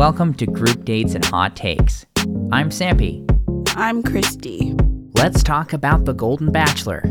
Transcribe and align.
welcome 0.00 0.32
to 0.32 0.46
Group 0.46 0.86
Dates 0.86 1.14
and 1.14 1.22
Hot 1.26 1.54
Takes. 1.54 2.06
I'm 2.50 2.70
Sampy. 2.70 3.22
I'm 3.76 4.02
Christy. 4.02 4.74
Let's 5.12 5.42
talk 5.42 5.74
about 5.74 6.06
The 6.06 6.14
Golden 6.14 6.50
Bachelor. 6.50 7.02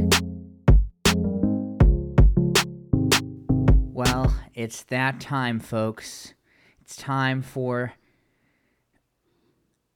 Well, 3.93 4.36
it's 4.55 4.82
that 4.86 5.21
time, 5.21 5.60
folks. 5.60 6.33
It's 6.82 6.96
time 6.96 7.43
for 7.43 7.93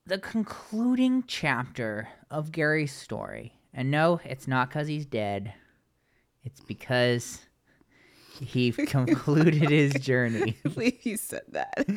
the 0.06 0.20
concluding 0.20 1.24
chapter 1.26 2.10
of 2.30 2.52
Gary's 2.52 2.94
story. 2.94 3.54
And 3.74 3.90
no, 3.90 4.22
it's 4.24 4.48
not 4.48 4.70
because 4.70 4.88
he's 4.88 5.08
dead, 5.08 5.52
it's 6.44 6.60
because 6.60 7.42
he 8.40 8.72
concluded 8.86 9.56
his 9.56 9.94
journey 9.96 10.58
I 10.64 10.70
believe 10.70 11.04
you 11.04 11.18
said 11.18 11.42
that. 11.54 11.88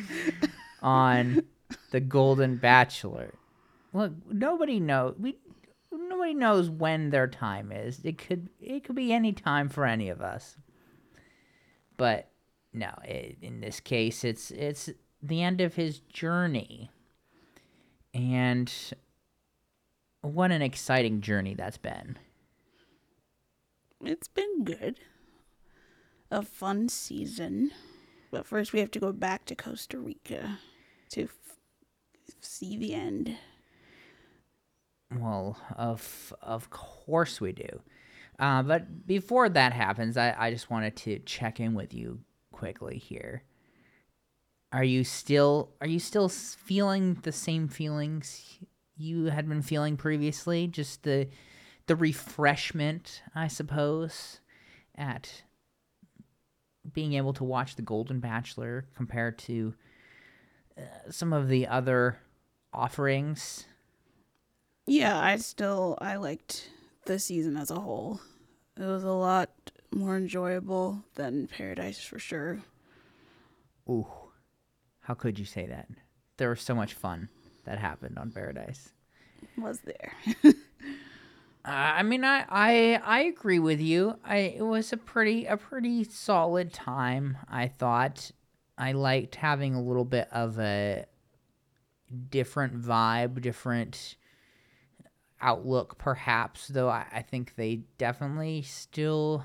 On 0.81 1.43
the 1.91 1.99
Golden 1.99 2.57
Bachelor. 2.57 3.33
Look, 3.93 4.13
nobody 4.31 4.79
knows. 4.79 5.15
We 5.17 5.37
nobody 5.91 6.33
knows 6.33 6.69
when 6.69 7.09
their 7.09 7.27
time 7.27 7.71
is. 7.71 8.01
It 8.03 8.17
could 8.17 8.49
it 8.61 8.83
could 8.83 8.95
be 8.95 9.13
any 9.13 9.33
time 9.33 9.69
for 9.69 9.85
any 9.85 10.09
of 10.09 10.21
us. 10.21 10.57
But 11.95 12.29
no, 12.73 12.91
it, 13.03 13.37
in 13.41 13.61
this 13.61 13.79
case, 13.79 14.23
it's 14.23 14.51
it's 14.51 14.89
the 15.21 15.41
end 15.41 15.61
of 15.61 15.75
his 15.75 15.99
journey, 15.99 16.91
and 18.13 18.71
what 20.21 20.51
an 20.51 20.61
exciting 20.61 21.21
journey 21.21 21.55
that's 21.55 21.77
been. 21.77 22.17
It's 24.03 24.27
been 24.27 24.63
good. 24.63 24.99
A 26.29 26.43
fun 26.43 26.89
season. 26.89 27.71
But 28.31 28.45
first, 28.45 28.73
we 28.73 28.79
have 28.79 28.91
to 28.91 28.99
go 28.99 29.11
back 29.11 29.45
to 29.45 29.55
Costa 29.55 29.97
Rica 29.97 30.59
to 31.11 31.23
f- 31.23 31.57
see 32.41 32.77
the 32.77 32.93
end. 32.93 33.37
Well, 35.15 35.57
of 35.75 36.33
of 36.41 36.69
course 36.69 37.39
we 37.39 37.53
do. 37.53 37.81
Uh, 38.39 38.61
but 38.63 39.07
before 39.07 39.49
that 39.49 39.73
happens, 39.73 40.17
I, 40.17 40.35
I 40.37 40.51
just 40.51 40.69
wanted 40.69 40.95
to 40.97 41.19
check 41.19 41.59
in 41.59 41.73
with 41.73 41.93
you 41.93 42.19
quickly 42.51 42.97
here. 42.97 43.43
Are 44.71 44.83
you 44.83 45.03
still 45.03 45.71
are 45.79 45.87
you 45.87 45.99
still 45.99 46.27
feeling 46.27 47.15
the 47.23 47.31
same 47.31 47.67
feelings 47.67 48.59
you 48.97 49.25
had 49.25 49.47
been 49.47 49.61
feeling 49.61 49.95
previously? 49.95 50.67
Just 50.67 51.03
the 51.03 51.29
the 51.87 51.95
refreshment, 51.95 53.23
I 53.33 53.47
suppose, 53.47 54.41
at 54.93 55.43
being 56.93 57.13
able 57.13 57.33
to 57.33 57.43
watch 57.43 57.75
The 57.75 57.81
Golden 57.81 58.19
Bachelor 58.19 58.85
compared 58.95 59.37
to 59.39 59.73
uh, 60.77 60.81
some 61.09 61.33
of 61.33 61.49
the 61.49 61.67
other 61.67 62.19
offerings. 62.73 63.65
Yeah, 64.85 65.19
I 65.19 65.37
still 65.37 65.97
I 65.99 66.15
liked 66.15 66.69
the 67.05 67.19
season 67.19 67.57
as 67.57 67.71
a 67.71 67.79
whole. 67.79 68.21
It 68.77 68.85
was 68.85 69.03
a 69.03 69.11
lot 69.11 69.49
more 69.91 70.17
enjoyable 70.17 71.03
than 71.15 71.47
Paradise 71.47 71.99
for 71.99 72.19
sure. 72.19 72.59
Ooh, 73.89 74.07
how 75.01 75.13
could 75.13 75.39
you 75.39 75.45
say 75.45 75.65
that? 75.65 75.87
There 76.37 76.49
was 76.49 76.61
so 76.61 76.75
much 76.75 76.93
fun 76.93 77.29
that 77.63 77.79
happened 77.79 78.17
on 78.19 78.31
Paradise. 78.31 78.91
Was 79.57 79.79
there? 79.81 80.13
Uh, 81.67 81.95
I 81.97 82.03
mean, 82.03 82.23
I, 82.23 82.45
I 82.49 83.01
I 83.03 83.19
agree 83.23 83.59
with 83.59 83.81
you. 83.81 84.17
I 84.23 84.37
it 84.37 84.65
was 84.65 84.93
a 84.93 84.97
pretty 84.97 85.45
a 85.45 85.57
pretty 85.57 86.05
solid 86.05 86.71
time. 86.71 87.37
I 87.49 87.67
thought 87.67 88.31
I 88.77 88.93
liked 88.93 89.35
having 89.35 89.75
a 89.75 89.81
little 89.81 90.05
bit 90.05 90.29
of 90.31 90.57
a 90.59 91.05
different 92.29 92.81
vibe, 92.81 93.41
different 93.41 94.15
outlook, 95.41 95.97
perhaps. 95.97 96.69
Though 96.69 96.87
I, 96.87 97.05
I 97.11 97.21
think 97.21 97.55
they 97.55 97.81
definitely 97.97 98.61
still 98.61 99.43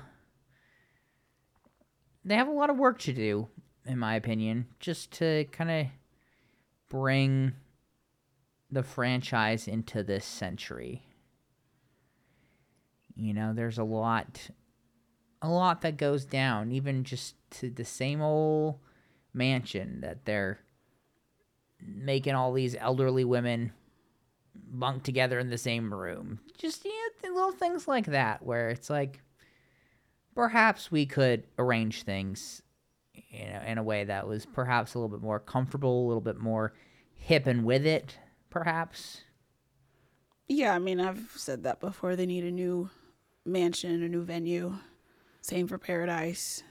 they 2.23 2.35
have 2.35 2.47
a 2.47 2.51
lot 2.51 2.69
of 2.69 2.77
work 2.77 2.99
to 2.99 3.11
do, 3.11 3.49
in 3.85 3.99
my 3.99 4.15
opinion, 4.15 4.67
just 4.79 5.11
to 5.13 5.43
kind 5.51 5.69
of 5.69 5.87
bring 6.87 7.53
the 8.71 8.83
franchise 8.83 9.67
into 9.67 10.03
this 10.03 10.23
century. 10.23 11.03
You 13.15 13.33
know, 13.33 13.53
there's 13.53 13.77
a 13.77 13.83
lot 13.83 14.49
a 15.41 15.49
lot 15.49 15.81
that 15.81 15.97
goes 15.97 16.25
down, 16.25 16.71
even 16.71 17.03
just 17.03 17.35
to 17.51 17.69
the 17.69 17.85
same 17.85 18.21
old 18.21 18.79
mansion 19.33 19.99
that 20.01 20.25
they're 20.25 20.59
making 21.79 22.33
all 22.33 22.53
these 22.53 22.75
elderly 22.79 23.25
women 23.25 23.73
bunk 24.55 25.03
together 25.03 25.39
in 25.39 25.49
the 25.49 25.57
same 25.57 25.93
room. 25.93 26.39
Just 26.57 26.85
you 26.85 26.91
know, 27.23 27.33
little 27.33 27.51
things 27.51 27.87
like 27.87 28.05
that 28.05 28.43
where 28.43 28.69
it's 28.69 28.89
like 28.89 29.21
perhaps 30.33 30.91
we 30.91 31.05
could 31.05 31.43
arrange 31.59 32.03
things 32.03 32.61
you 33.13 33.45
know 33.45 33.61
in 33.67 33.77
a 33.77 33.83
way 33.83 34.03
that 34.03 34.27
was 34.27 34.45
perhaps 34.45 34.93
a 34.93 34.99
little 34.99 35.15
bit 35.15 35.23
more 35.23 35.39
comfortable, 35.39 36.05
a 36.05 36.07
little 36.07 36.21
bit 36.21 36.39
more 36.39 36.73
hip 37.15 37.47
and 37.47 37.65
with 37.65 37.85
it, 37.85 38.17
perhaps. 38.49 39.21
Yeah, 40.47 40.73
I 40.75 40.79
mean, 40.79 40.99
I've 40.99 41.31
said 41.35 41.63
that 41.63 41.79
before. 41.79 42.15
They 42.15 42.25
need 42.25 42.43
a 42.43 42.51
new 42.51 42.89
mansion, 43.45 44.03
a 44.03 44.09
new 44.09 44.23
venue. 44.23 44.75
Same 45.41 45.67
for 45.67 45.77
Paradise. 45.77 46.63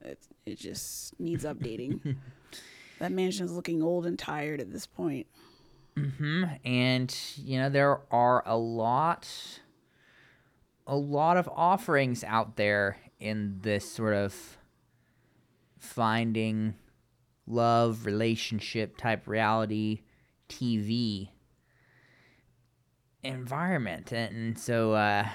It, 0.00 0.18
it 0.46 0.58
just 0.58 1.18
needs 1.20 1.44
updating. 1.44 2.16
that 2.98 3.12
mansion 3.12 3.46
is 3.46 3.52
looking 3.52 3.82
old 3.82 4.06
and 4.06 4.18
tired 4.18 4.60
at 4.60 4.70
this 4.72 4.86
point. 4.86 5.26
Mm-hmm. 5.96 6.44
And 6.64 7.14
you 7.36 7.58
know 7.58 7.68
there 7.68 8.00
are 8.10 8.42
a 8.46 8.56
lot, 8.56 9.28
a 10.86 10.96
lot 10.96 11.36
of 11.36 11.48
offerings 11.52 12.24
out 12.24 12.56
there 12.56 12.96
in 13.20 13.58
this 13.60 13.90
sort 13.90 14.14
of 14.14 14.56
finding 15.78 16.74
love 17.46 18.06
relationship 18.06 18.96
type 18.96 19.26
reality 19.26 20.00
TV 20.48 21.28
environment, 23.22 24.12
and 24.12 24.58
so 24.58 24.92
uh, 24.92 25.28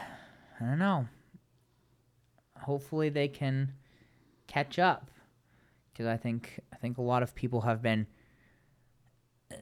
I 0.60 0.66
don't 0.66 0.80
know. 0.80 1.08
Hopefully 2.62 3.10
they 3.10 3.28
can 3.28 3.74
catch 4.48 4.80
up 4.80 5.12
because 5.92 6.08
I 6.08 6.18
think 6.18 6.60
I 6.74 6.78
think 6.78 6.98
a 6.98 7.04
lot 7.04 7.24
of 7.24 7.36
people 7.36 7.62
have 7.62 7.82
been 7.82 8.08
uh, 9.52 9.56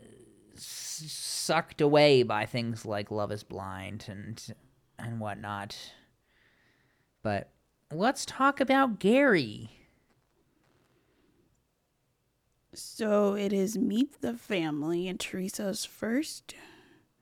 sucked 0.56 1.81
away 1.81 2.23
by 2.23 2.45
things 2.45 2.85
like 2.85 3.11
Love 3.11 3.31
Is 3.31 3.44
Blind 3.44 4.06
and 4.07 4.41
and 4.97 5.19
whatnot. 5.19 5.75
But 7.23 7.51
let's 7.91 8.25
talk 8.25 8.59
about 8.59 9.00
Gary. 9.00 9.72
So 12.73 13.35
it 13.35 13.53
is 13.53 13.77
Meet 13.77 14.22
the 14.22 14.33
Family, 14.33 15.07
and 15.07 15.17
Theresa's 15.17 15.85
first. 15.85 16.56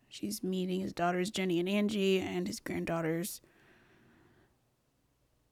She's 0.07 0.43
meeting 0.43 0.81
his 0.81 0.93
daughters, 0.93 1.29
Jenny 1.29 1.59
and 1.59 1.69
Angie, 1.69 2.19
and 2.19 2.47
his 2.47 2.59
granddaughters. 2.59 3.41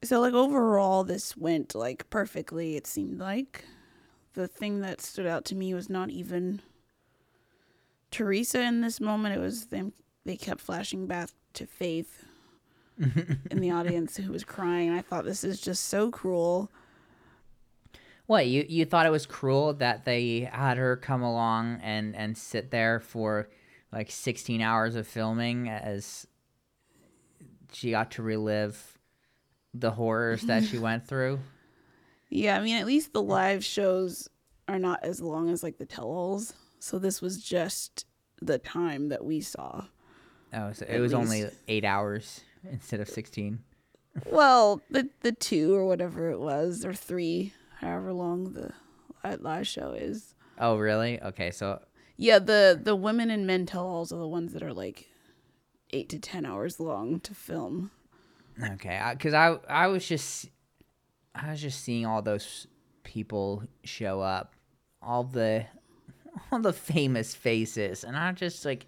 So, 0.03 0.19
like, 0.19 0.33
overall, 0.33 1.03
this 1.03 1.37
went, 1.37 1.75
like, 1.75 2.09
perfectly, 2.09 2.75
it 2.75 2.87
seemed 2.87 3.19
like. 3.19 3.65
The 4.33 4.47
thing 4.47 4.81
that 4.81 5.01
stood 5.01 5.27
out 5.27 5.45
to 5.45 5.55
me 5.55 5.73
was 5.73 5.89
not 5.89 6.09
even 6.09 6.61
Theresa 8.09 8.61
in 8.61 8.81
this 8.81 8.99
moment. 8.99 9.35
It 9.35 9.39
was 9.39 9.65
them, 9.65 9.93
they 10.25 10.37
kept 10.37 10.61
flashing 10.61 11.05
back 11.05 11.29
to 11.53 11.67
Faith 11.67 12.25
in 12.99 13.59
the 13.59 13.71
audience 13.71 14.17
who 14.17 14.31
was 14.31 14.43
crying. 14.43 14.89
I 14.91 15.01
thought, 15.01 15.25
this 15.25 15.43
is 15.43 15.61
just 15.61 15.85
so 15.85 16.09
cruel. 16.09 16.71
What 18.25 18.47
you 18.47 18.65
you 18.69 18.85
thought 18.85 19.05
it 19.05 19.11
was 19.11 19.25
cruel 19.25 19.73
that 19.73 20.05
they 20.05 20.49
had 20.51 20.77
her 20.77 20.95
come 20.95 21.21
along 21.21 21.79
and 21.83 22.15
and 22.15 22.37
sit 22.37 22.71
there 22.71 23.01
for 23.01 23.49
like 23.91 24.09
16 24.09 24.61
hours 24.61 24.95
of 24.95 25.05
filming 25.05 25.67
as 25.67 26.27
she 27.73 27.91
got 27.91 28.11
to 28.11 28.23
relive 28.23 28.90
the 29.73 29.91
horrors 29.91 30.41
that 30.43 30.63
she 30.63 30.77
went 30.79 31.07
through. 31.07 31.39
Yeah, 32.33 32.57
I 32.57 32.61
mean, 32.63 32.77
at 32.77 32.85
least 32.85 33.11
the 33.11 33.21
live 33.21 33.61
shows 33.61 34.29
are 34.69 34.79
not 34.79 35.03
as 35.03 35.19
long 35.19 35.49
as 35.49 35.63
like 35.63 35.77
the 35.79 35.85
tell-alls. 35.85 36.53
So 36.79 36.97
this 36.97 37.21
was 37.21 37.43
just 37.43 38.05
the 38.41 38.57
time 38.57 39.09
that 39.09 39.25
we 39.25 39.41
saw. 39.41 39.83
Oh, 40.53 40.71
so 40.71 40.85
it 40.87 41.01
was 41.01 41.13
only 41.13 41.49
8 41.67 41.83
hours 41.83 42.39
instead 42.71 43.01
of 43.01 43.09
16. 43.09 43.59
Well, 44.29 44.81
the 44.89 45.09
the 45.19 45.33
two 45.33 45.73
or 45.75 45.85
whatever 45.85 46.29
it 46.31 46.39
was, 46.39 46.85
or 46.85 46.93
three, 46.93 47.53
however 47.79 48.13
long 48.13 48.53
the 48.53 48.71
uh, 49.25 49.35
live 49.41 49.67
show 49.67 49.91
is. 49.91 50.33
Oh, 50.57 50.77
really? 50.77 51.21
Okay, 51.21 51.51
so 51.51 51.81
Yeah, 52.15 52.39
the 52.39 52.79
the 52.81 52.95
women 52.95 53.29
and 53.29 53.45
men 53.45 53.65
tell-alls 53.65 54.13
are 54.13 54.19
the 54.19 54.27
ones 54.27 54.53
that 54.53 54.63
are 54.63 54.73
like 54.73 55.09
eight 55.91 56.07
to 56.09 56.17
ten 56.19 56.45
hours 56.45 56.79
long 56.79 57.19
to 57.21 57.33
film. 57.33 57.91
Okay, 58.63 59.01
because 59.13 59.33
I, 59.33 59.57
I 59.67 59.87
was 59.87 60.07
just 60.07 60.49
I 61.33 61.51
was 61.51 61.61
just 61.61 61.83
seeing 61.83 62.05
all 62.05 62.21
those 62.21 62.67
people 63.03 63.63
show 63.83 64.21
up, 64.21 64.53
all 65.01 65.23
the 65.23 65.65
all 66.51 66.59
the 66.59 66.73
famous 66.73 67.33
faces, 67.35 68.03
and 68.03 68.17
I 68.17 68.31
just 68.31 68.65
like 68.65 68.85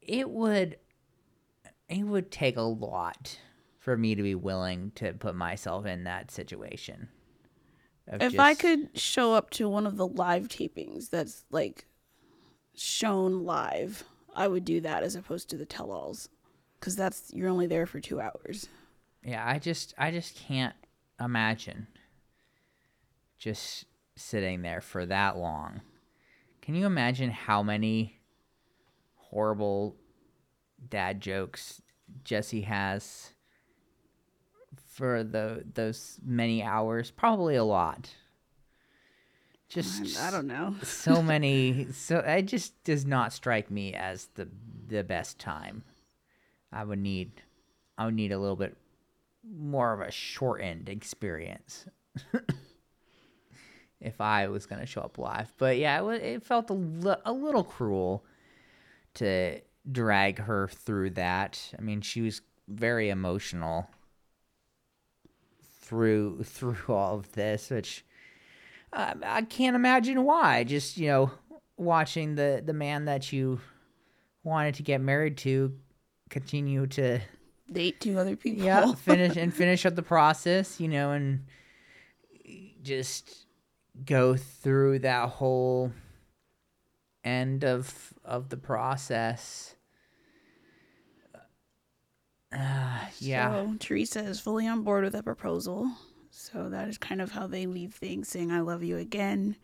it 0.00 0.28
would 0.30 0.78
it 1.88 2.02
would 2.02 2.30
take 2.30 2.56
a 2.56 2.62
lot 2.62 3.38
for 3.78 3.96
me 3.96 4.14
to 4.14 4.22
be 4.22 4.34
willing 4.34 4.92
to 4.96 5.12
put 5.14 5.34
myself 5.34 5.86
in 5.86 6.04
that 6.04 6.30
situation. 6.30 7.08
of 8.06 8.20
If 8.20 8.38
I 8.38 8.54
could 8.54 8.98
show 8.98 9.34
up 9.34 9.50
to 9.50 9.68
one 9.68 9.86
of 9.86 9.96
the 9.96 10.06
live 10.06 10.48
tapings 10.48 11.10
that's 11.10 11.44
like 11.50 11.86
shown 12.74 13.44
live, 13.44 14.04
I 14.34 14.48
would 14.48 14.64
do 14.64 14.80
that 14.82 15.02
as 15.02 15.16
opposed 15.16 15.48
to 15.50 15.56
the 15.56 15.64
tell-alls, 15.64 16.28
because 16.78 16.96
that's 16.96 17.32
you're 17.34 17.48
only 17.48 17.66
there 17.66 17.86
for 17.86 18.00
two 18.00 18.20
hours. 18.20 18.68
Yeah, 19.22 19.44
I 19.46 19.58
just 19.58 19.94
I 19.98 20.10
just 20.10 20.36
can't 20.36 20.74
imagine 21.20 21.86
just 23.38 23.84
sitting 24.16 24.62
there 24.62 24.80
for 24.80 25.06
that 25.06 25.36
long. 25.36 25.80
Can 26.62 26.74
you 26.74 26.86
imagine 26.86 27.30
how 27.30 27.62
many 27.62 28.20
horrible 29.16 29.96
dad 30.88 31.20
jokes 31.20 31.80
Jesse 32.24 32.62
has 32.62 33.32
for 34.86 35.24
the 35.24 35.64
those 35.74 36.18
many 36.24 36.62
hours? 36.62 37.10
Probably 37.10 37.56
a 37.56 37.64
lot. 37.64 38.10
Just 39.68 40.18
I 40.18 40.30
don't 40.30 40.46
know. 40.46 40.76
so 40.82 41.22
many 41.22 41.88
so 41.92 42.18
it 42.18 42.42
just 42.42 42.82
does 42.84 43.04
not 43.04 43.32
strike 43.32 43.70
me 43.70 43.92
as 43.94 44.28
the 44.34 44.48
the 44.86 45.04
best 45.04 45.38
time 45.38 45.84
i 46.72 46.82
would 46.84 46.98
need 46.98 47.42
i 47.96 48.04
would 48.04 48.14
need 48.14 48.32
a 48.32 48.38
little 48.38 48.56
bit 48.56 48.76
more 49.44 49.92
of 49.92 50.00
a 50.00 50.10
shortened 50.10 50.88
experience 50.88 51.86
if 54.00 54.20
i 54.20 54.46
was 54.48 54.66
to 54.80 54.86
show 54.86 55.00
up 55.00 55.18
live 55.18 55.52
but 55.58 55.76
yeah 55.78 56.06
it, 56.10 56.22
it 56.22 56.42
felt 56.42 56.70
a, 56.70 56.74
li- 56.74 57.14
a 57.24 57.32
little 57.32 57.64
cruel 57.64 58.24
to 59.14 59.60
drag 59.90 60.38
her 60.38 60.68
through 60.68 61.10
that 61.10 61.72
i 61.78 61.82
mean 61.82 62.00
she 62.00 62.20
was 62.20 62.40
very 62.68 63.08
emotional 63.08 63.88
through 65.80 66.42
through 66.44 66.76
all 66.88 67.16
of 67.16 67.32
this 67.32 67.70
which 67.70 68.04
I, 68.92 69.14
I 69.22 69.42
can't 69.42 69.76
imagine 69.76 70.24
why. 70.24 70.64
Just 70.64 70.96
you 70.96 71.08
know, 71.08 71.30
watching 71.76 72.34
the 72.34 72.62
the 72.64 72.72
man 72.72 73.06
that 73.06 73.32
you 73.32 73.60
wanted 74.42 74.74
to 74.76 74.82
get 74.82 75.00
married 75.00 75.36
to 75.38 75.74
continue 76.28 76.86
to 76.88 77.20
Date 77.70 78.00
two 78.00 78.18
other 78.18 78.36
people. 78.36 78.64
yeah 78.64 78.92
finish 78.94 79.36
and 79.36 79.52
finish 79.52 79.84
up 79.84 79.94
the 79.94 80.02
process, 80.02 80.80
you 80.80 80.88
know, 80.88 81.12
and 81.12 81.44
just 82.82 83.46
go 84.04 84.36
through 84.36 85.00
that 85.00 85.28
whole 85.28 85.92
end 87.24 87.64
of 87.64 88.14
of 88.24 88.48
the 88.48 88.56
process. 88.56 89.74
Uh, 92.52 93.06
yeah. 93.18 93.52
So 93.52 93.74
Theresa 93.78 94.20
is 94.20 94.40
fully 94.40 94.66
on 94.66 94.82
board 94.82 95.04
with 95.04 95.12
the 95.12 95.22
proposal. 95.22 95.90
So 96.30 96.68
that 96.70 96.88
is 96.88 96.98
kind 96.98 97.20
of 97.20 97.32
how 97.32 97.46
they 97.46 97.66
leave 97.66 97.94
things, 97.94 98.28
saying 98.28 98.50
"I 98.50 98.60
love 98.60 98.82
you" 98.82 98.96
again. 98.96 99.56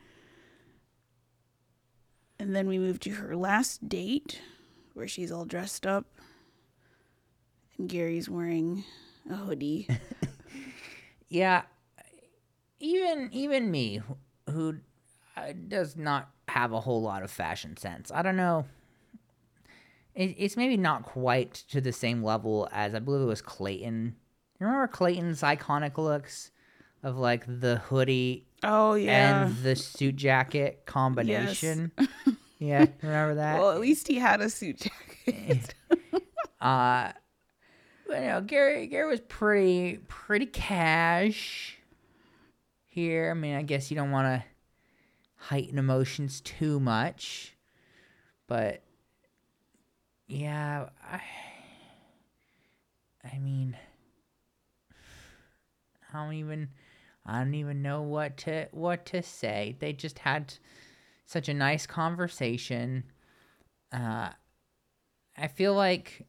And 2.38 2.54
then 2.54 2.66
we 2.66 2.78
move 2.78 2.98
to 3.00 3.10
her 3.10 3.36
last 3.36 3.88
date, 3.88 4.40
where 4.92 5.06
she's 5.06 5.30
all 5.30 5.44
dressed 5.44 5.86
up, 5.86 6.06
and 7.78 7.88
Gary's 7.88 8.28
wearing 8.28 8.84
a 9.30 9.34
hoodie. 9.36 9.88
yeah 11.28 11.62
even 12.78 13.30
even 13.32 13.70
me 13.70 14.00
who 14.50 14.76
uh, 15.36 15.52
does 15.68 15.96
not 15.96 16.30
have 16.48 16.72
a 16.72 16.80
whole 16.80 17.02
lot 17.02 17.22
of 17.22 17.30
fashion 17.30 17.76
sense 17.76 18.12
i 18.12 18.20
don't 18.22 18.36
know 18.36 18.64
it, 20.14 20.34
it's 20.38 20.56
maybe 20.56 20.76
not 20.76 21.02
quite 21.02 21.54
to 21.54 21.80
the 21.80 21.92
same 21.92 22.22
level 22.22 22.68
as 22.70 22.94
i 22.94 22.98
believe 22.98 23.22
it 23.22 23.24
was 23.24 23.40
clayton 23.42 24.14
you 24.60 24.66
remember 24.66 24.86
clayton's 24.86 25.40
iconic 25.40 25.96
looks 25.98 26.50
of 27.02 27.16
like 27.16 27.44
the 27.46 27.76
hoodie 27.76 28.46
Oh 28.62 28.94
yeah. 28.94 29.46
and 29.46 29.56
the 29.64 29.74
suit 29.76 30.16
jacket 30.16 30.82
combination 30.86 31.90
yeah 32.58 32.86
remember 33.02 33.34
that 33.36 33.58
well, 33.58 33.72
at 33.72 33.80
least 33.80 34.06
he 34.08 34.16
had 34.18 34.40
a 34.40 34.50
suit 34.50 34.88
jacket. 35.26 35.74
Uh, 36.60 37.12
but, 38.06 38.20
you 38.20 38.26
know, 38.28 38.40
Gary 38.40 38.86
Gary 38.86 39.08
was 39.08 39.20
pretty 39.20 39.98
pretty 40.08 40.46
cash 40.46 41.78
here. 42.86 43.30
I 43.30 43.34
mean, 43.34 43.54
I 43.56 43.62
guess 43.62 43.90
you 43.90 43.96
don't 43.96 44.10
want 44.10 44.26
to 44.26 44.44
heighten 45.36 45.78
emotions 45.78 46.40
too 46.40 46.80
much, 46.80 47.54
but 48.46 48.82
yeah, 50.26 50.88
I 51.02 51.20
I 53.32 53.38
mean, 53.38 53.76
I 56.12 56.24
don't 56.24 56.34
even 56.34 56.68
I 57.26 57.38
don't 57.38 57.54
even 57.54 57.82
know 57.82 58.02
what 58.02 58.36
to 58.38 58.68
what 58.72 59.06
to 59.06 59.22
say. 59.22 59.76
They 59.78 59.92
just 59.92 60.18
had 60.20 60.54
such 61.26 61.48
a 61.48 61.54
nice 61.54 61.86
conversation. 61.86 63.04
Uh, 63.92 64.30
I 65.36 65.48
feel 65.48 65.74
like 65.74 66.26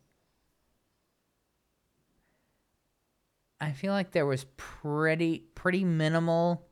I 3.65 3.71
feel 3.73 3.91
like 3.93 4.11
there 4.11 4.25
was 4.25 4.45
pretty 4.57 5.39
pretty 5.55 5.83
minimal 5.83 6.65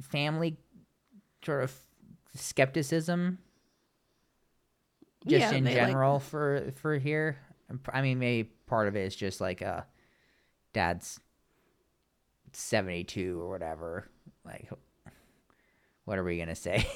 family 0.00 0.56
sort 1.44 1.64
of 1.64 1.72
skepticism 2.34 3.38
just 5.26 5.40
Yeah, 5.40 5.52
in 5.52 5.64
they, 5.64 5.76
like- 5.78 5.86
general 5.88 6.18
for 6.20 6.72
for 6.76 6.96
here. 6.98 7.36
I 7.92 8.00
mean, 8.02 8.18
maybe 8.20 8.48
part 8.66 8.86
of 8.88 8.94
it 8.96 9.06
is 9.06 9.16
just 9.16 9.40
like 9.40 9.60
uh 9.62 9.80
dad's 10.72 11.18
72 12.52 13.40
or 13.40 13.48
whatever. 13.48 14.08
Like 14.44 14.68
what 16.04 16.18
are 16.18 16.24
we 16.24 16.36
going 16.36 16.48
to 16.48 16.54
say? 16.54 16.86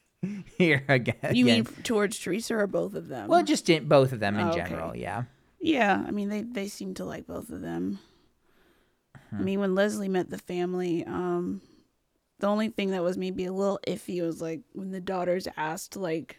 here 0.56 0.82
again. 0.88 1.34
you 1.34 1.44
mean 1.44 1.64
towards 1.64 2.18
Theresa 2.18 2.54
or 2.56 2.66
both 2.66 2.94
of 2.94 3.08
them? 3.08 3.28
Well, 3.28 3.42
just 3.44 3.68
in, 3.68 3.86
both 3.86 4.12
of 4.12 4.20
them 4.20 4.38
in 4.38 4.46
Oh, 4.46 4.50
okay. 4.50 4.56
general, 4.62 4.96
yeah. 4.96 5.24
Yeah, 5.66 6.04
I 6.06 6.12
mean 6.12 6.28
they 6.28 6.42
they 6.42 6.68
seem 6.68 6.94
to 6.94 7.04
like 7.04 7.26
both 7.26 7.50
of 7.50 7.60
them. 7.60 7.98
I 9.32 9.42
mean 9.42 9.58
when 9.58 9.74
Leslie 9.74 10.08
met 10.08 10.30
the 10.30 10.38
family, 10.38 11.04
um 11.04 11.60
the 12.38 12.46
only 12.46 12.68
thing 12.68 12.90
that 12.90 13.02
was 13.02 13.18
maybe 13.18 13.46
a 13.46 13.52
little 13.52 13.80
iffy 13.84 14.22
was 14.22 14.40
like 14.40 14.60
when 14.74 14.92
the 14.92 15.00
daughters 15.00 15.48
asked 15.56 15.96
like 15.96 16.38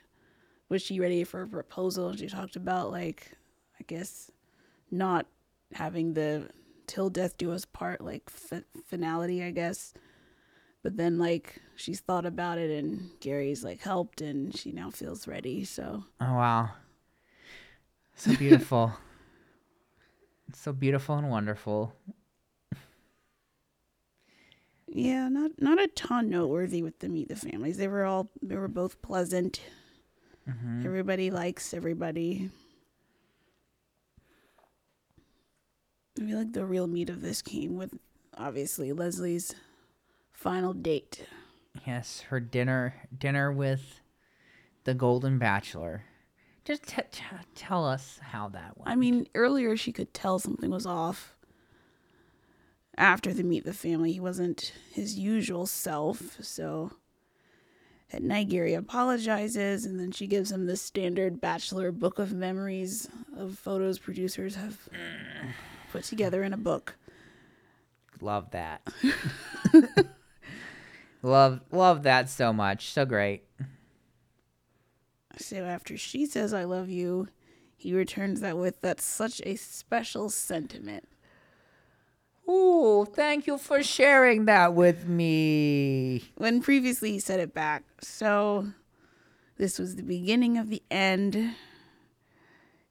was 0.70 0.82
she 0.82 1.02
ready 1.02 1.26
for 1.26 1.42
a 1.42 1.48
proposal? 1.48 2.16
She 2.16 2.28
talked 2.28 2.56
about 2.56 2.90
like 2.90 3.34
I 3.78 3.84
guess 3.86 4.32
not 4.90 5.26
having 5.74 6.14
the 6.14 6.50
till 6.86 7.10
death 7.10 7.38
do 7.38 7.52
us 7.52 7.66
part 7.66 8.00
like 8.00 8.24
f- 8.28 8.64
finality, 8.86 9.44
I 9.44 9.52
guess. 9.52 9.94
But 10.84 10.96
then 10.96 11.18
like 11.18 11.62
she's 11.76 12.00
thought 12.00 12.26
about 12.26 12.60
it 12.60 12.72
and 12.72 13.10
Gary's 13.20 13.62
like 13.62 13.82
helped 13.82 14.22
and 14.22 14.56
she 14.56 14.72
now 14.72 14.90
feels 14.90 15.28
ready. 15.28 15.66
So 15.66 16.06
Oh 16.22 16.34
wow. 16.34 16.70
So 18.16 18.34
beautiful. 18.38 18.94
It's 20.50 20.60
so 20.62 20.72
beautiful 20.72 21.16
and 21.16 21.30
wonderful. 21.30 21.94
Yeah, 24.88 25.28
not 25.28 25.52
not 25.60 25.80
a 25.82 25.88
ton 25.88 26.30
noteworthy 26.30 26.82
with 26.82 27.00
the 27.00 27.10
meet 27.10 27.28
the 27.28 27.36
families. 27.36 27.78
They 27.78 27.88
were 27.88 28.06
all 28.06 28.30
they 28.42 28.56
were 28.56 28.70
both 28.70 29.02
pleasant. 29.02 29.60
Mm-hmm. 30.50 30.86
Everybody 30.86 31.30
likes 31.30 31.74
everybody. 31.74 32.50
I 36.18 36.26
feel 36.26 36.38
like 36.38 36.54
the 36.54 36.66
real 36.66 36.88
meat 36.88 37.10
of 37.10 37.22
this 37.22 37.42
came 37.42 37.76
with 37.76 37.94
obviously 38.36 38.92
Leslie's 38.94 39.54
final 40.32 40.74
date. 40.74 41.26
Yes, 41.86 42.22
her 42.30 42.40
dinner 42.40 42.96
dinner 43.16 43.52
with 43.52 44.00
the 44.86 44.94
Golden 44.94 45.38
Bachelor. 45.38 46.06
Just 46.68 46.84
t- 46.84 47.02
t- 47.14 47.24
tell 47.56 47.86
us 47.86 48.20
how 48.22 48.50
that 48.50 48.78
went. 48.78 48.90
I 48.90 48.96
mean, 48.96 49.30
earlier 49.36 49.78
she 49.78 49.94
could 49.94 50.14
tell 50.14 50.38
something 50.38 50.70
was 50.70 50.86
off. 50.86 51.34
After 52.98 53.34
the 53.34 53.44
meet 53.44 53.64
the 53.64 53.72
family, 53.72 54.12
he 54.12 54.20
wasn't 54.20 54.74
his 54.92 55.18
usual 55.18 55.66
self, 55.66 56.36
so 56.42 56.92
at 58.12 58.22
night 58.22 58.50
Gary 58.50 58.74
apologizes 58.74 59.86
and 59.86 59.98
then 59.98 60.12
she 60.12 60.28
gives 60.28 60.52
him 60.52 60.66
the 60.66 60.76
standard 60.76 61.40
bachelor 61.40 61.90
book 61.94 62.20
of 62.20 62.34
memories 62.34 63.08
of 63.38 63.58
photos 63.58 63.98
producers 63.98 64.56
have 64.56 64.78
put 65.94 66.04
together 66.04 66.44
in 66.44 66.52
a 66.52 66.58
book. 66.58 66.98
love 68.20 68.52
that. 68.52 68.86
love 71.22 71.62
love 71.72 72.04
that 72.04 72.30
so 72.30 72.52
much. 72.52 72.92
So 72.92 73.06
great. 73.06 73.47
So 75.38 75.64
after 75.64 75.98
she 75.98 76.26
says 76.26 76.54
I 76.54 76.64
love 76.64 76.90
you, 76.90 77.28
he 77.76 77.94
returns 77.94 78.42
that 78.42 78.58
with 78.58 78.82
that's 78.82 79.04
such 79.04 79.42
a 79.46 79.56
special 79.56 80.30
sentiment. 80.30 81.08
Ooh. 82.50 83.06
you. 83.08 83.14
Thank 83.14 83.48
you 83.48 83.58
for 83.58 83.84
sharing 83.84 84.46
that 84.46 84.74
with 84.74 85.08
me. 85.08 86.24
When 86.36 86.62
previously 86.62 87.12
he 87.12 87.20
said 87.20 87.40
it 87.40 87.54
back. 87.54 87.84
So 88.02 88.68
this 89.58 89.80
was 89.80 89.96
the 89.96 90.04
beginning 90.04 90.58
of 90.58 90.70
the 90.70 90.82
end. 90.90 91.56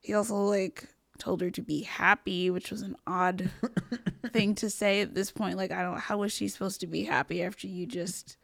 He 0.00 0.15
also 0.15 0.37
like 0.37 0.88
told 1.19 1.41
her 1.41 1.50
to 1.50 1.62
be 1.62 1.83
happy, 1.83 2.50
which 2.50 2.71
was 2.71 2.83
an 2.83 2.97
odd 3.07 3.50
thing 4.33 4.55
to 4.57 4.71
say 4.71 5.00
at 5.00 5.15
this 5.15 5.31
point. 5.31 5.57
Like, 5.57 5.73
I 5.73 5.83
don't, 5.83 5.99
how 5.99 6.19
was 6.19 6.33
she 6.33 6.49
supposed 6.49 6.81
to 6.81 6.87
be 6.87 7.05
happy 7.05 7.43
after 7.43 7.67
you 7.67 7.87
just 7.87 8.37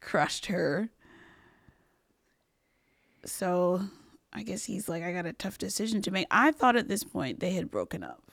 crushed 0.00 0.46
her? 0.46 0.90
So 3.26 3.82
I 4.32 4.42
guess 4.42 4.64
he's 4.64 4.88
like, 4.88 5.02
I 5.02 5.12
got 5.12 5.26
a 5.26 5.32
tough 5.32 5.58
decision 5.58 6.02
to 6.02 6.10
make. 6.10 6.26
I 6.30 6.52
thought 6.52 6.76
at 6.76 6.88
this 6.88 7.04
point 7.04 7.40
they 7.40 7.52
had 7.52 7.70
broken 7.70 8.02
up. 8.02 8.30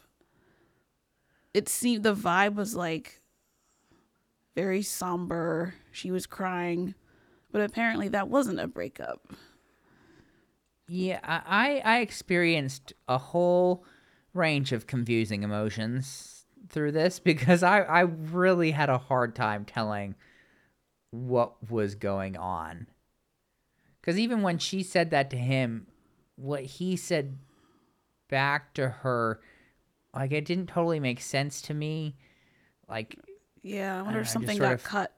It 1.53 1.69
seemed 1.69 2.03
the 2.03 2.15
vibe 2.15 2.55
was 2.55 2.75
like 2.75 3.21
very 4.55 4.81
somber. 4.81 5.75
She 5.91 6.11
was 6.11 6.25
crying, 6.25 6.95
but 7.51 7.61
apparently 7.61 8.07
that 8.09 8.27
wasn't 8.27 8.59
a 8.59 8.67
breakup. 8.67 9.33
Yeah, 10.87 11.19
I 11.23 11.81
I 11.85 11.99
experienced 11.99 12.93
a 13.07 13.17
whole 13.17 13.85
range 14.33 14.71
of 14.71 14.87
confusing 14.87 15.43
emotions 15.43 16.45
through 16.69 16.91
this 16.91 17.19
because 17.19 17.63
I 17.63 17.81
I 17.81 18.01
really 18.01 18.71
had 18.71 18.89
a 18.89 18.97
hard 18.97 19.35
time 19.35 19.65
telling 19.65 20.15
what 21.11 21.69
was 21.69 21.95
going 21.95 22.35
on. 22.35 22.87
Cuz 24.03 24.19
even 24.19 24.41
when 24.41 24.57
she 24.59 24.83
said 24.83 25.09
that 25.11 25.29
to 25.31 25.37
him, 25.37 25.87
what 26.35 26.63
he 26.63 26.95
said 26.95 27.37
back 28.29 28.73
to 28.75 28.89
her 28.89 29.39
like 30.13 30.31
it 30.31 30.45
didn't 30.45 30.67
totally 30.67 30.99
make 30.99 31.19
sense 31.21 31.61
to 31.63 31.73
me. 31.73 32.15
Like 32.87 33.17
Yeah, 33.61 33.97
I 33.99 34.01
wonder 34.03 34.19
if 34.19 34.27
Uh, 34.27 34.29
something 34.29 34.57
got 34.59 34.73
of- 34.73 34.83
cut. 34.83 35.11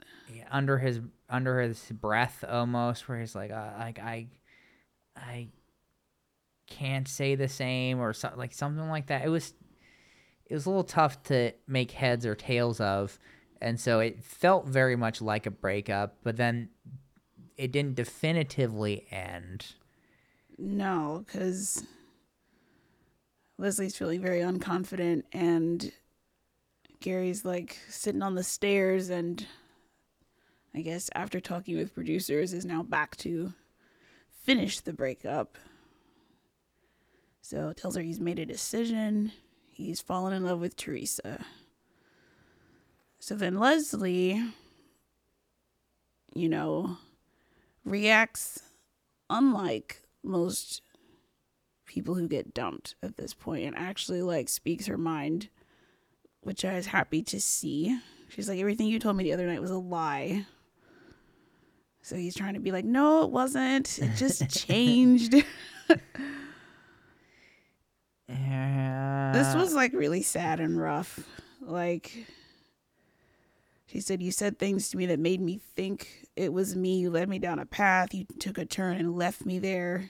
under 0.51 0.77
his 0.77 1.01
under 1.30 1.60
his 1.62 1.82
breath 1.92 2.44
almost 2.48 3.08
where 3.10 3.20
he's 3.20 3.36
like 3.36 3.51
uh, 3.51 3.74
like 3.80 4.00
I 4.00 4.27
I 5.15 5.50
can't 6.68 7.08
say 7.08 7.36
the 7.36 7.48
same 7.48 8.00
or 8.00 8.13
so, 8.13 8.32
like 8.36 8.54
something 8.54 8.88
like 8.89 9.08
that. 9.08 9.24
It 9.25 9.30
was 9.30 9.54
it 10.46 10.54
was 10.54 10.65
a 10.65 10.70
little 10.70 10.84
tough 10.84 11.24
to 11.24 11.51
make 11.68 11.92
heads 11.92 12.25
or 12.25 12.36
tails 12.36 12.80
of 12.80 13.18
and 13.62 13.80
so 13.80 14.00
it 14.00 14.24
felt 14.24 14.68
very 14.68 14.96
much 14.96 15.22
like 15.22 15.46
a 15.48 15.51
breakup, 15.51 16.18
but 16.24 16.36
then 16.38 16.70
it 17.57 17.71
didn't 17.71 17.95
definitively 17.95 19.05
end. 19.12 19.74
No, 20.57 21.24
because 21.25 21.83
Leslie's 23.57 23.97
feeling 23.97 24.21
very 24.21 24.39
unconfident, 24.39 25.24
and 25.33 25.91
Gary's 27.00 27.45
like 27.45 27.77
sitting 27.89 28.21
on 28.21 28.35
the 28.35 28.43
stairs, 28.43 29.09
and 29.09 29.45
I 30.74 30.81
guess 30.81 31.09
after 31.15 31.39
talking 31.39 31.77
with 31.77 31.93
producers, 31.93 32.53
is 32.53 32.65
now 32.65 32.83
back 32.83 33.15
to 33.17 33.53
finish 34.43 34.79
the 34.79 34.93
breakup. 34.93 35.57
So 37.41 37.74
tells 37.74 37.95
her 37.95 38.01
he's 38.01 38.19
made 38.19 38.39
a 38.39 38.45
decision. 38.45 39.31
He's 39.69 40.01
fallen 40.01 40.33
in 40.33 40.43
love 40.43 40.59
with 40.59 40.75
Theresa. 40.75 41.45
So 43.19 43.35
then 43.35 43.59
Leslie, 43.59 44.41
you 46.33 46.50
know, 46.50 46.97
reacts 47.86 48.62
unlike 49.30 50.01
most 50.24 50.82
people 51.86 52.15
who 52.15 52.27
get 52.27 52.54
dumped 52.54 52.96
at 53.04 53.15
this 53.15 53.34
point 53.34 53.63
and 53.63 53.77
actually 53.77 54.22
like 54.22 54.50
speaks 54.50 54.88
her 54.88 54.98
mind 54.98 55.50
which 56.42 56.63
i 56.63 56.75
was 56.75 56.88
happy 56.88 57.24
to 57.24 57.42
see. 57.42 57.98
She's 58.30 58.48
like 58.48 58.60
everything 58.60 58.88
you 58.88 59.00
told 59.00 59.18
me 59.18 59.24
the 59.24 59.34
other 59.34 59.48
night 59.48 59.62
was 59.62 59.72
a 59.72 59.77
lie. 59.77 60.46
So 62.01 62.15
he's 62.15 62.36
trying 62.36 62.54
to 62.54 62.60
be 62.60 62.72
like 62.72 62.86
no 62.86 63.24
it 63.24 63.32
wasn't. 63.32 63.98
It 63.98 64.15
just 64.15 64.50
changed. 64.68 65.36
This 69.34 69.54
was 69.54 69.74
like 69.74 69.94
really 69.94 70.22
sad 70.22 70.60
and 70.60 70.80
rough. 70.80 71.20
Like 71.62 72.25
she 73.86 74.00
said 74.00 74.22
you 74.22 74.32
said 74.32 74.58
things 74.58 74.89
to 74.89 74.98
me 74.98 75.06
that 75.08 75.20
made 75.20 75.42
me 75.42 75.60
think 75.75 76.27
it 76.36 76.51
was 76.51 76.75
me. 76.75 76.98
You 76.98 77.10
led 77.10 77.30
me 77.30 77.39
down 77.39 77.60
a 77.60 77.65
path. 77.65 78.13
You 78.13 78.25
took 78.39 78.58
a 78.58 78.65
turn 78.65 78.98
and 78.98 79.15
left 79.15 79.46
me 79.46 79.60
there. 79.60 80.10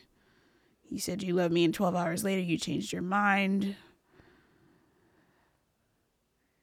You 0.90 1.00
said 1.00 1.24
you 1.24 1.34
loved 1.34 1.54
me 1.54 1.66
and 1.66 1.74
12 1.74 1.96
hours 1.96 2.24
later 2.24 2.42
you 2.42 2.58
changed 2.58 2.94
your 2.94 3.02
mind. 3.02 3.76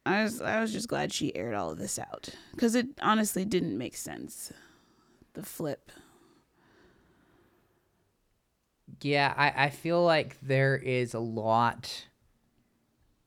I 0.05 0.23
was 0.23 0.41
i 0.41 0.59
was 0.59 0.73
just 0.73 0.89
glad 0.89 1.13
she 1.13 1.33
aired 1.33 1.55
all 1.55 1.71
of 1.71 1.77
this 1.77 1.97
out 1.97 2.27
cuz 2.57 2.75
it 2.75 2.87
honestly 3.01 3.45
didn't 3.45 3.77
make 3.77 3.95
sense 3.95 4.51
the 5.33 5.43
flip. 5.43 5.91
Yeah, 9.01 9.33
I, 9.35 9.65
I 9.65 9.69
feel 9.69 10.03
like 10.03 10.37
there 10.41 10.75
is 10.75 11.13
a 11.13 11.19
lot. 11.19 12.07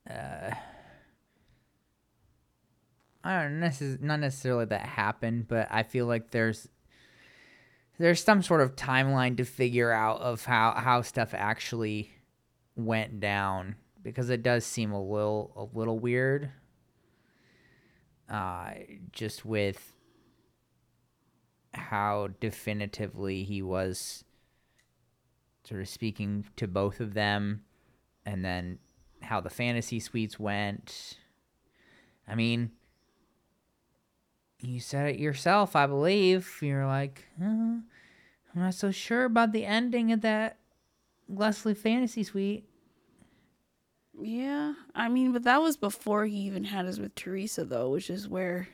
Uh, 0.09 0.53
I 3.27 3.43
don't 3.43 3.61
necess- 3.61 4.01
not 4.01 4.21
necessarily 4.21 4.67
that 4.67 4.87
happened, 4.87 5.49
but 5.49 5.69
I 5.71 5.83
feel 5.83 6.07
like 6.07 6.31
there's 6.31 6.69
there's 7.99 8.23
some 8.23 8.43
sort 8.43 8.61
of 8.61 8.77
timeline 8.77 9.39
to 9.39 9.45
figure 9.45 9.91
out 9.91 10.21
of 10.21 10.45
how 10.45 10.73
how 10.73 11.03
stuff 11.03 11.35
actually 11.35 12.13
went 12.77 13.21
down 13.21 13.77
because 14.03 14.31
it 14.31 14.43
does 14.43 14.65
seem 14.65 14.93
a 14.93 15.03
little 15.03 15.53
a 15.57 15.77
little 15.77 15.99
weird. 15.99 16.51
Uh, 18.29 18.71
just 19.13 19.45
with 19.45 19.93
how 21.75 22.29
definitively 22.41 23.45
he 23.45 23.63
was 23.63 24.25
sort 25.65 25.81
of 25.81 25.89
speaking 25.89 26.45
to 26.57 26.67
both 26.67 27.01
of 27.01 27.15
them 27.15 27.63
and 28.25 28.45
then 28.45 28.79
how 29.23 29.41
the 29.41 29.51
fantasy 29.51 30.01
suites 30.01 30.39
went. 30.39 31.19
I 32.29 32.35
mean, 32.35 32.73
you 34.63 34.81
said 34.81 35.09
it 35.15 35.19
yourself, 35.21 35.77
I 35.77 35.87
believe. 35.87 36.59
You're 36.63 36.87
like, 36.87 37.25
I'm 37.41 37.85
not 38.55 38.75
so 38.75 38.91
sure 38.91 39.25
about 39.25 39.53
the 39.53 39.65
ending 39.65 40.13
of 40.13 40.23
that 40.23 40.57
Leslie 41.29 41.75
fantasy 41.75 42.23
suite. 42.23 42.65
yeah 44.23 44.73
i 44.95 45.09
mean 45.09 45.33
but 45.33 45.43
that 45.43 45.61
was 45.61 45.77
before 45.77 46.25
he 46.25 46.37
even 46.39 46.65
had 46.65 46.87
his 46.87 46.99
with 47.01 47.15
theresa 47.15 47.65
though 47.65 47.91
which 47.91 48.09
is 48.09 48.27
where 48.29 48.69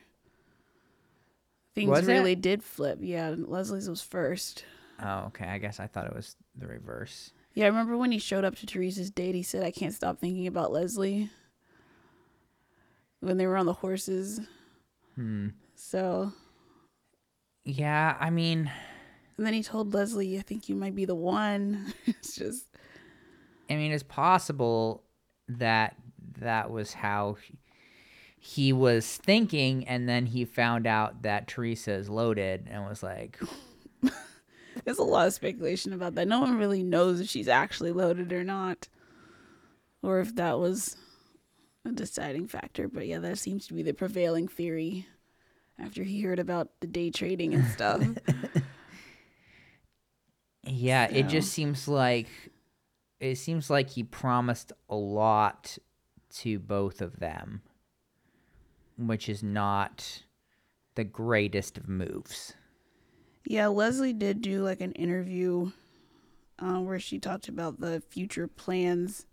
things 1.75 1.89
Was 1.91 2.07
it? 2.07 2.13
really 2.13 2.35
did 2.37 2.63
flip 2.63 2.99
yeah 3.01 3.35
leslie's 3.37 3.89
was 3.89 4.03
first 4.03 4.65
Oh, 5.05 5.25
okay. 5.29 5.47
I 5.47 5.59
guess 5.59 5.81
I 5.81 5.89
thought 5.89 6.07
it 6.07 6.15
was 6.15 6.37
the 6.57 6.69
reverse. 6.69 7.33
Yeah, 7.55 7.65
I 7.65 7.69
remember 7.69 7.97
when 7.97 8.13
he 8.13 8.21
showed 8.21 8.45
up 8.45 8.55
to 8.57 8.67
Theresa's 8.67 9.11
date, 9.11 9.35
he 9.35 9.43
said, 9.43 9.65
I 9.65 9.73
can't 9.73 9.93
stop 9.95 10.21
thinking 10.21 10.47
about 10.47 10.71
Leslie. 10.71 11.29
When 13.19 13.37
they 13.37 13.49
were 13.49 13.57
on 13.57 13.67
the 13.67 13.73
horses. 13.73 14.41
Hmm. 15.17 15.49
So, 15.85 16.33
Yeah, 17.65 18.17
I 18.19 18.31
mean, 18.31 18.71
and 19.37 19.45
then 19.47 19.53
he 19.53 19.65
told 19.65 19.93
Leslie, 19.93 20.39
I 20.39 20.43
think 20.43 20.69
you 20.69 20.77
might 20.77 20.95
be 20.95 21.05
the 21.05 21.17
one. 21.17 21.93
it's 22.07 22.37
just, 22.37 22.67
I 23.69 23.75
mean, 23.75 23.91
it's 23.91 24.05
possible 24.05 25.03
that 25.49 25.97
that 26.39 26.71
was 26.71 26.95
how 26.95 27.37
he, 27.43 27.59
he 28.39 28.73
was 28.73 29.17
thinking, 29.19 29.87
and 29.89 30.09
then 30.09 30.27
he 30.27 30.45
found 30.45 30.87
out 30.87 31.23
that 31.23 31.49
Theresa 31.49 31.93
is 31.93 32.09
loaded 32.09 32.69
and 32.71 32.85
was 32.85 33.03
like, 33.03 33.39
there's 34.85 34.99
a 34.99 35.03
lot 35.03 35.27
of 35.27 35.35
speculation 35.35 35.93
about 35.93 36.15
that. 36.15 36.29
No 36.29 36.41
one 36.41 36.59
really 36.59 36.85
knows 36.85 37.21
if 37.21 37.29
she's 37.29 37.49
actually 37.49 37.93
loaded 37.93 38.33
or 38.33 38.45
not. 38.45 38.89
Or 40.01 40.21
if 40.21 40.35
that 40.37 40.59
was 40.59 40.97
a 41.85 41.91
deciding 41.91 42.47
factor. 42.47 42.89
But 42.89 43.09
yeah, 43.09 43.19
that 43.19 43.39
seems 43.39 43.67
to 43.67 43.75
be 43.75 43.83
the 43.83 43.93
prevailing 43.93 44.49
theory 44.49 45.07
after 45.79 46.03
he 46.03 46.23
heard 46.23 46.39
about 46.39 46.69
the 46.81 46.87
day 46.87 47.11
trading 47.11 47.55
and 47.55 47.67
stuff. 47.67 48.03
Yeah, 50.65 51.09
it 51.11 51.29
just 51.29 51.53
seems 51.53 51.89
like 51.89 52.29
it 53.21 53.37
seems 53.37 53.69
like 53.69 53.91
he 53.91 54.03
promised 54.03 54.73
a 54.89 54.95
lot 54.95 55.77
to 56.37 56.59
both 56.59 57.01
of 57.01 57.19
them, 57.19 57.63
which 58.97 59.29
is 59.29 59.43
not 59.43 60.23
the 60.95 61.05
greatest 61.05 61.79
of 61.79 61.89
moves. 61.89 62.55
Yeah, 63.45 63.67
Leslie 63.69 64.13
did 64.13 64.41
do 64.41 64.63
like 64.63 64.81
an 64.81 64.93
interview 64.93 65.73
uh, 66.61 66.79
where 66.79 67.01
she 67.01 67.19
talked 67.19 67.49
about 67.49 67.81
the 67.81 68.01
future 68.09 68.47
plans. 68.47 69.27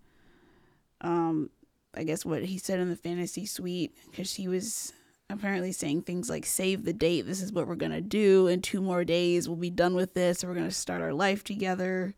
Um, 1.02 1.52
I 1.94 2.04
guess 2.04 2.26
what 2.26 2.44
he 2.44 2.58
said 2.58 2.80
in 2.80 2.90
the 2.90 2.96
fantasy 2.96 3.46
suite 3.46 3.96
because 4.10 4.32
she 4.32 4.48
was 4.48 4.94
apparently 5.30 5.72
saying 5.72 6.02
things 6.04 6.30
like 6.30 6.46
"Save 6.46 6.86
the 6.86 6.94
date. 6.94 7.22
This 7.24 7.42
is 7.42 7.52
what 7.54 7.68
we're 7.68 7.76
gonna 7.76 8.02
do. 8.02 8.48
In 8.48 8.62
two 8.62 8.82
more 8.82 9.04
days, 9.04 9.48
we'll 9.48 9.58
be 9.58 9.70
done 9.70 9.96
with 9.96 10.14
this. 10.14 10.44
We're 10.44 10.54
gonna 10.56 10.72
start 10.72 11.02
our 11.02 11.14
life 11.14 11.44
together." 11.44 12.16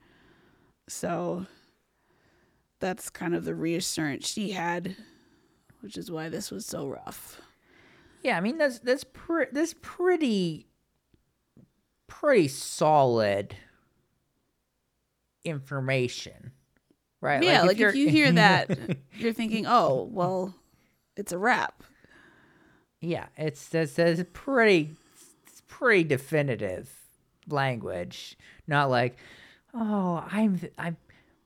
So 0.88 1.46
that's 2.80 3.10
kind 3.10 3.36
of 3.36 3.46
the 3.46 3.56
reassurance 3.56 4.28
she 4.28 4.52
had 4.52 4.96
which 5.82 5.98
is 5.98 6.12
why 6.12 6.30
this 6.30 6.52
was 6.52 6.64
so 6.66 6.88
rough. 6.88 7.42
Yeah, 8.24 8.38
I 8.38 8.42
mean 8.42 8.60
that's 8.60 8.78
that's 8.80 9.04
pre- 9.04 9.48
that's 9.52 9.74
pretty 9.82 10.68
pretty 12.08 12.48
solid 12.50 13.56
information, 15.44 16.52
right? 17.20 17.42
yeah, 17.44 17.62
like, 17.64 17.72
if, 17.74 17.80
you're- 17.80 17.98
you 18.00 18.10
hear 18.10 18.32
that, 18.34 18.78
you're 19.18 19.34
thinking, 19.34 19.66
"Oh, 19.66 20.08
well, 20.12 20.54
it's 21.18 21.32
a 21.32 21.38
wrap." 21.38 21.84
Yeah, 23.02 23.26
it's 23.36 23.68
that's, 23.68 23.94
that's 23.94 24.22
pretty 24.32 24.92
it's 25.48 25.62
pretty 25.68 26.04
definitive 26.04 26.90
language, 27.50 28.38
not 28.68 28.90
like, 28.90 29.18
oh, 29.74 30.26
I'm 30.32 30.62
I'm 30.78 30.98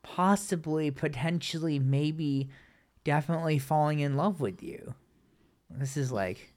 possibly 0.03 0.91
potentially 0.91 1.79
maybe 1.79 2.49
definitely 3.05 3.57
falling 3.57 4.01
in 4.01 4.17
love 4.17 4.41
with 4.41 4.61
you. 4.61 4.93
This 5.69 5.95
is 5.97 6.11
like 6.11 6.53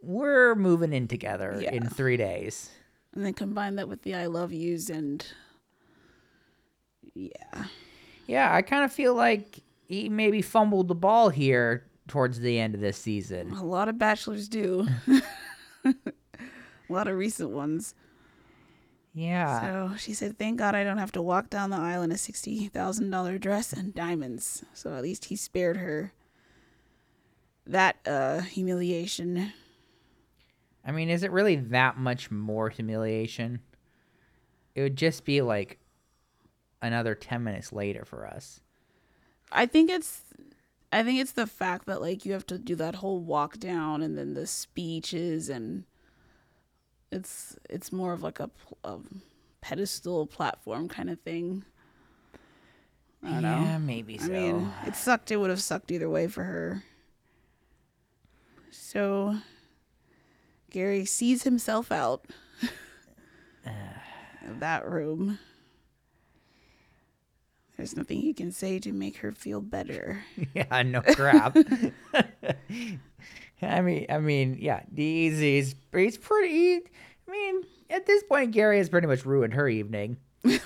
we're 0.00 0.54
moving 0.54 0.92
in 0.92 1.08
together 1.08 1.52
in 1.72 1.88
three 1.88 2.16
days. 2.16 2.70
And 3.12 3.24
then 3.24 3.34
combine 3.34 3.74
that 3.74 3.88
with 3.88 4.02
the 4.02 4.14
"I 4.14 4.26
love 4.26 4.52
yous" 4.52 4.88
and 4.88 5.26
yeah, 7.14 7.64
Yeah, 8.28 8.54
I 8.54 8.62
kind 8.62 8.84
of 8.84 8.92
feel 8.92 9.14
like 9.14 9.58
he 9.88 10.08
maybe 10.08 10.40
fumbled 10.40 10.86
the 10.86 10.94
ball 10.94 11.28
here 11.30 11.84
towards 12.10 12.40
the 12.40 12.58
end 12.58 12.74
of 12.74 12.80
this 12.80 12.98
season. 12.98 13.52
a 13.52 13.64
lot 13.64 13.88
of 13.88 13.98
bachelors 13.98 14.48
do. 14.48 14.86
a 15.84 15.94
lot 16.88 17.08
of 17.08 17.16
recent 17.16 17.50
ones. 17.50 17.94
Yeah. 19.14 19.60
So 19.90 19.96
she 19.96 20.12
said, 20.12 20.38
"Thank 20.38 20.58
God 20.58 20.74
I 20.74 20.84
don't 20.84 20.98
have 20.98 21.12
to 21.12 21.22
walk 21.22 21.50
down 21.50 21.70
the 21.70 21.76
aisle 21.76 22.02
in 22.02 22.12
a 22.12 22.18
sixty 22.18 22.68
thousand 22.68 23.10
dollar 23.10 23.38
dress 23.38 23.72
and 23.72 23.94
diamonds." 23.94 24.64
So 24.74 24.94
at 24.94 25.02
least 25.02 25.26
he 25.26 25.36
spared 25.36 25.78
her 25.78 26.12
that 27.66 27.96
uh, 28.06 28.40
humiliation. 28.40 29.52
I 30.84 30.92
mean, 30.92 31.10
is 31.10 31.22
it 31.22 31.30
really 31.30 31.56
that 31.56 31.96
much 31.96 32.30
more 32.30 32.68
humiliation? 32.68 33.60
It 34.74 34.82
would 34.82 34.96
just 34.96 35.24
be 35.24 35.42
like 35.42 35.78
another 36.80 37.14
10 37.14 37.44
minutes 37.44 37.72
later 37.72 38.04
for 38.04 38.26
us. 38.26 38.60
I 39.52 39.66
think 39.66 39.90
it's, 39.90 40.22
I 40.92 41.02
think 41.04 41.20
it's 41.20 41.32
the 41.32 41.46
fact 41.46 41.86
that 41.86 42.00
like 42.00 42.24
you 42.24 42.32
have 42.32 42.46
to 42.46 42.58
do 42.58 42.74
that 42.76 42.96
whole 42.96 43.20
walk 43.20 43.58
down 43.58 44.02
and 44.02 44.18
then 44.18 44.34
the 44.34 44.46
speeches 44.46 45.48
and 45.48 45.84
it's 47.12 47.56
it's 47.68 47.92
more 47.92 48.12
of 48.12 48.22
like 48.22 48.40
a, 48.40 48.50
a 48.84 48.98
pedestal 49.60 50.26
platform 50.26 50.88
kind 50.88 51.10
of 51.10 51.20
thing. 51.20 51.64
I 53.22 53.32
don't 53.32 53.42
yeah, 53.42 53.72
know. 53.72 53.78
maybe 53.78 54.18
so. 54.18 54.26
I 54.26 54.28
mean, 54.28 54.72
it 54.86 54.96
sucked. 54.96 55.30
It 55.30 55.36
would 55.36 55.50
have 55.50 55.60
sucked 55.60 55.90
either 55.90 56.08
way 56.08 56.26
for 56.26 56.44
her. 56.44 56.84
So, 58.70 59.36
Gary 60.70 61.04
sees 61.04 61.42
himself 61.42 61.92
out 61.92 62.24
of 64.46 64.60
that 64.60 64.88
room. 64.88 65.38
There's 67.80 67.96
nothing 67.96 68.20
he 68.20 68.34
can 68.34 68.52
say 68.52 68.78
to 68.80 68.92
make 68.92 69.16
her 69.16 69.32
feel 69.32 69.62
better. 69.62 70.22
yeah, 70.54 70.82
no 70.82 71.00
crap. 71.00 71.56
I 73.62 73.80
mean, 73.80 74.04
I 74.10 74.18
mean, 74.18 74.58
yeah, 74.60 74.82
he's, 74.94 75.38
he's, 75.38 75.74
he's 75.90 76.18
pretty. 76.18 76.82
I 77.26 77.30
mean, 77.30 77.62
at 77.88 78.04
this 78.04 78.22
point, 78.24 78.50
Gary 78.50 78.76
has 78.76 78.90
pretty 78.90 79.06
much 79.06 79.24
ruined 79.24 79.54
her 79.54 79.66
evening. 79.66 80.18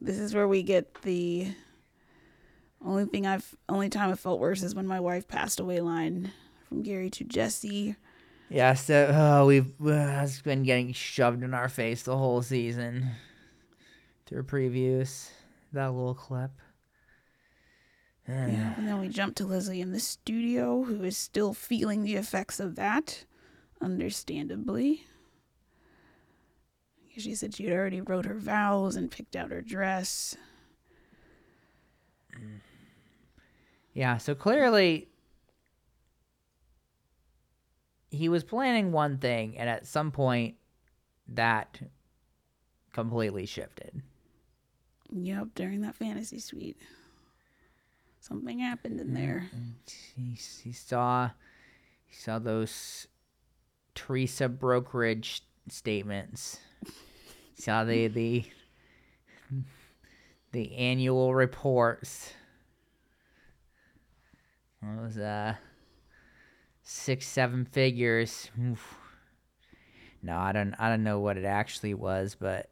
This 0.00 0.18
is 0.18 0.34
where 0.34 0.48
we 0.48 0.62
get 0.62 1.02
the 1.02 1.48
only 2.84 3.04
thing 3.06 3.26
I've 3.26 3.54
only 3.68 3.88
time 3.88 4.10
I 4.10 4.14
felt 4.14 4.40
worse 4.40 4.62
is 4.62 4.74
when 4.74 4.86
my 4.86 5.00
wife 5.00 5.26
passed 5.26 5.58
away 5.58 5.80
line 5.80 6.32
from 6.68 6.82
Gary 6.82 7.10
to 7.10 7.24
Jesse. 7.24 7.96
Yeah, 8.48 8.74
so 8.74 9.10
oh, 9.12 9.46
we've 9.46 9.72
uh, 9.84 10.22
it's 10.22 10.40
been 10.42 10.62
getting 10.62 10.92
shoved 10.92 11.42
in 11.42 11.54
our 11.54 11.68
face 11.68 12.02
the 12.02 12.16
whole 12.16 12.42
season 12.42 13.10
through 14.26 14.44
previews. 14.44 15.30
That 15.72 15.92
little 15.92 16.14
clip. 16.14 16.50
Yeah, 18.28 18.74
and 18.76 18.88
then 18.88 19.00
we 19.00 19.08
jump 19.08 19.36
to 19.36 19.46
Leslie 19.46 19.80
in 19.80 19.92
the 19.92 20.00
studio, 20.00 20.82
who 20.82 21.04
is 21.04 21.16
still 21.16 21.54
feeling 21.54 22.02
the 22.02 22.16
effects 22.16 22.58
of 22.58 22.74
that, 22.74 23.24
understandably. 23.80 25.06
She 27.16 27.34
said 27.34 27.54
she 27.54 27.64
had 27.64 27.72
already 27.72 28.00
wrote 28.00 28.26
her 28.26 28.34
vows 28.34 28.96
and 28.96 29.10
picked 29.10 29.36
out 29.36 29.50
her 29.50 29.62
dress. 29.62 30.36
Yeah, 33.94 34.18
so 34.18 34.34
clearly 34.34 35.08
he 38.10 38.28
was 38.28 38.44
planning 38.44 38.92
one 38.92 39.18
thing, 39.18 39.56
and 39.56 39.70
at 39.70 39.86
some 39.86 40.10
point 40.10 40.56
that 41.28 41.80
completely 42.92 43.46
shifted. 43.46 44.02
Yep, 45.18 45.48
during 45.54 45.80
that 45.80 45.94
fantasy 45.94 46.38
suite. 46.38 46.76
Something 48.20 48.58
happened 48.58 49.00
in 49.00 49.14
there. 49.14 49.48
He, 50.14 50.36
he 50.64 50.72
saw 50.72 51.30
he 52.06 52.14
saw 52.14 52.38
those 52.38 53.06
Theresa 53.94 54.48
brokerage 54.48 55.42
statements. 55.68 56.58
Saw 57.54 57.84
the 57.84 58.08
the 58.08 58.44
the 60.52 60.76
annual 60.76 61.34
reports. 61.34 62.34
It 64.82 65.00
was 65.00 65.16
uh 65.16 65.54
six 66.82 67.26
seven 67.26 67.64
figures. 67.64 68.50
Oof. 68.60 68.96
No, 70.22 70.36
I 70.36 70.52
don't 70.52 70.74
I 70.78 70.90
don't 70.90 71.04
know 71.04 71.20
what 71.20 71.38
it 71.38 71.44
actually 71.44 71.94
was, 71.94 72.36
but 72.38 72.70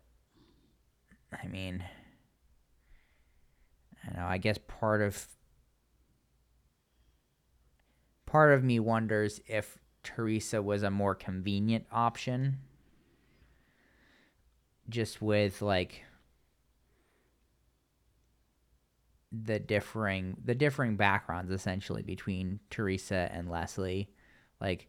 I 1.32 1.46
mean 1.46 1.84
I 4.06 4.16
know 4.16 4.26
I 4.26 4.38
guess 4.38 4.58
part 4.66 5.02
of 5.02 5.28
part 8.26 8.52
of 8.52 8.64
me 8.64 8.80
wonders 8.80 9.40
if 9.46 9.78
Theresa 10.02 10.62
was 10.62 10.82
a 10.82 10.90
more 10.90 11.14
convenient 11.14 11.86
option. 11.90 12.58
Just 14.88 15.22
with 15.22 15.62
like 15.62 16.04
the 19.32 19.58
differing 19.58 20.36
the 20.44 20.54
differing 20.54 20.96
backgrounds 20.96 21.50
essentially 21.50 22.02
between 22.02 22.60
Theresa 22.70 23.28
and 23.32 23.48
Leslie. 23.48 24.10
Like 24.60 24.88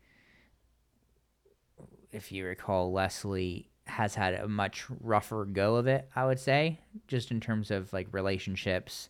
if 2.11 2.31
you 2.31 2.45
recall 2.45 2.91
Leslie 2.91 3.69
has 3.87 4.15
had 4.15 4.33
a 4.33 4.47
much 4.47 4.85
rougher 4.99 5.45
go 5.45 5.75
of 5.75 5.87
it, 5.87 6.09
I 6.15 6.25
would 6.25 6.39
say, 6.39 6.79
just 7.07 7.31
in 7.31 7.39
terms 7.39 7.69
of 7.71 7.93
like 7.93 8.07
relationships 8.11 9.09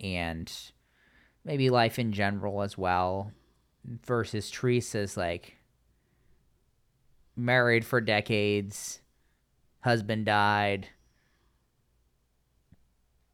and 0.00 0.52
maybe 1.44 1.70
life 1.70 1.98
in 1.98 2.12
general 2.12 2.62
as 2.62 2.76
well 2.76 3.32
versus 4.06 4.50
Theresa's 4.50 5.16
like 5.16 5.56
married 7.36 7.84
for 7.84 8.00
decades, 8.00 9.00
husband 9.80 10.26
died. 10.26 10.88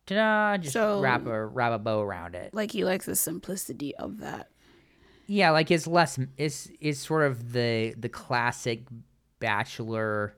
Ta-da! 0.06 0.56
Just 0.58 0.72
So- 0.72 1.00
wrap 1.00 1.26
a 1.26 1.46
wrap 1.46 1.72
a 1.72 1.78
bow 1.78 2.00
around 2.00 2.34
it. 2.34 2.54
Like 2.54 2.70
he 2.72 2.84
likes 2.84 3.06
the 3.06 3.16
simplicity 3.16 3.94
of 3.96 4.18
that. 4.18 4.48
Yeah, 5.26 5.50
like 5.50 5.70
it's 5.70 5.86
less. 5.86 6.18
It's 6.38 6.70
it's 6.80 6.98
sort 7.00 7.24
of 7.24 7.52
the 7.52 7.94
the 7.98 8.08
classic 8.08 8.84
bachelor 9.40 10.34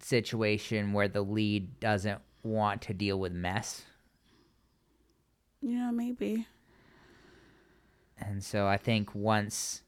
situation 0.00 0.92
where 0.92 1.08
the 1.08 1.22
lead 1.22 1.80
doesn't 1.80 2.20
want 2.42 2.82
to 2.82 2.94
deal 2.94 3.18
with 3.18 3.32
mess. 3.32 3.84
Yeah, 5.60 5.90
maybe. 5.90 6.46
and 8.18 8.42
so 8.44 8.66
I 8.66 8.76
think 8.76 9.14
once 9.14 9.82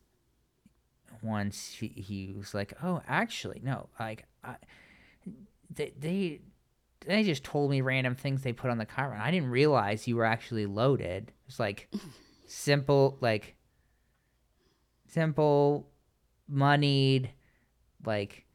once 1.22 1.76
he, 1.78 1.88
he 1.88 2.34
was 2.36 2.54
like, 2.54 2.72
"Oh, 2.82 3.02
actually, 3.06 3.60
no, 3.62 3.88
like 3.98 4.24
I, 4.42 4.56
they 5.74 5.92
they 5.98 6.40
they 7.06 7.22
just 7.22 7.44
told 7.44 7.70
me 7.70 7.80
random 7.80 8.14
things 8.14 8.42
they 8.42 8.52
put 8.52 8.70
on 8.70 8.78
the 8.78 8.86
car, 8.86 9.12
and 9.12 9.22
I 9.22 9.30
didn't 9.30 9.50
realize 9.50 10.08
you 10.08 10.16
were 10.16 10.24
actually 10.24 10.66
loaded." 10.66 11.32
It's 11.46 11.60
like 11.60 11.88
simple, 12.46 13.18
like 13.20 13.56
simple, 15.08 15.88
moneyed, 16.48 17.30
like 18.04 18.45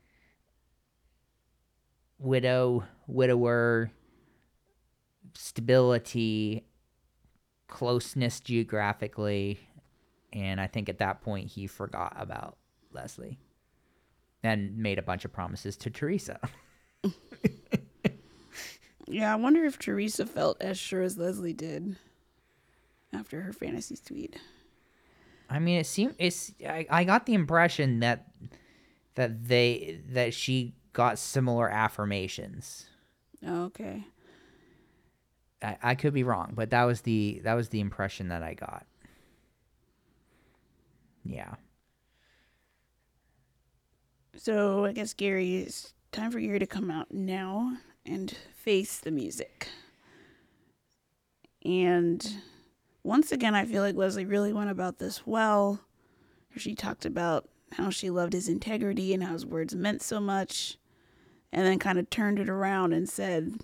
widow, 2.22 2.84
widower, 3.08 3.92
stability, 5.34 6.66
closeness 7.68 8.40
geographically, 8.40 9.60
and 10.32 10.62
I 10.62 10.68
think 10.68 10.90
at 10.90 11.00
that 11.00 11.22
point 11.22 11.50
he 11.50 11.68
forgot 11.68 12.14
about 12.18 12.58
Leslie 12.92 13.40
and 14.44 14.78
made 14.78 15.00
a 15.00 15.04
bunch 15.04 15.26
of 15.26 15.34
promises 15.34 15.76
to 15.78 15.90
Theresa. 15.90 16.40
Yeah, 19.12 19.34
I 19.34 19.36
wonder 19.36 19.66
if 19.66 19.78
Theresa 19.78 20.26
felt 20.26 20.62
as 20.62 20.80
sure 20.80 21.02
as 21.02 21.18
Leslie 21.18 21.52
did 21.52 21.98
after 23.12 23.42
her 23.42 23.52
fantasy 23.52 23.98
suite. 23.98 24.38
I 25.50 25.60
mean, 25.60 25.80
it 25.80 25.86
seemed 25.86 26.16
it's. 26.18 26.54
I, 26.66 26.86
I 26.90 27.04
got 27.04 27.26
the 27.26 27.34
impression 27.34 28.00
that 28.00 28.28
that 29.16 29.50
they 29.50 30.00
that 30.12 30.34
she 30.34 30.76
got 30.94 31.20
similar 31.20 31.70
affirmations. 31.70 32.88
Okay. 33.48 34.06
I, 35.62 35.78
I 35.82 35.96
could 35.96 36.14
be 36.14 36.24
wrong, 36.24 36.54
but 36.56 36.70
that 36.72 36.84
was 36.84 37.02
the 37.02 37.42
that 37.44 37.54
was 37.54 37.70
the 37.70 37.80
impression 37.80 38.30
that 38.30 38.44
I 38.44 38.54
got. 38.54 38.86
Yeah. 41.24 41.56
So 44.36 44.86
I 44.86 44.94
guess 44.94 45.14
Gary, 45.14 45.58
it's 45.58 45.94
time 46.12 46.32
for 46.32 46.40
Gary 46.40 46.60
to 46.60 46.66
come 46.66 46.90
out 46.90 47.12
now 47.12 47.78
and 48.06 48.36
face 48.56 49.00
the 49.00 49.12
music. 49.12 49.68
And 51.64 52.38
once 53.04 53.32
again, 53.32 53.54
I 53.54 53.66
feel 53.66 53.84
like 53.84 53.96
Leslie 53.96 54.26
really 54.26 54.54
went 54.54 54.72
about 54.72 54.98
this 54.98 55.28
well. 55.28 55.80
She 56.58 56.76
talked 56.76 57.06
about 57.06 57.48
how 57.74 57.90
she 57.90 58.10
loved 58.10 58.34
his 58.34 58.50
integrity 58.50 59.14
and 59.14 59.24
how 59.24 59.34
his 59.34 59.46
words 59.46 59.76
meant 59.76 60.02
so 60.02 60.20
much, 60.20 60.78
and 61.54 61.66
then 61.66 61.80
kind 61.80 62.00
of 62.00 62.10
turned 62.10 62.40
it 62.40 62.50
around 62.50 62.94
and 62.94 63.10
said, 63.10 63.60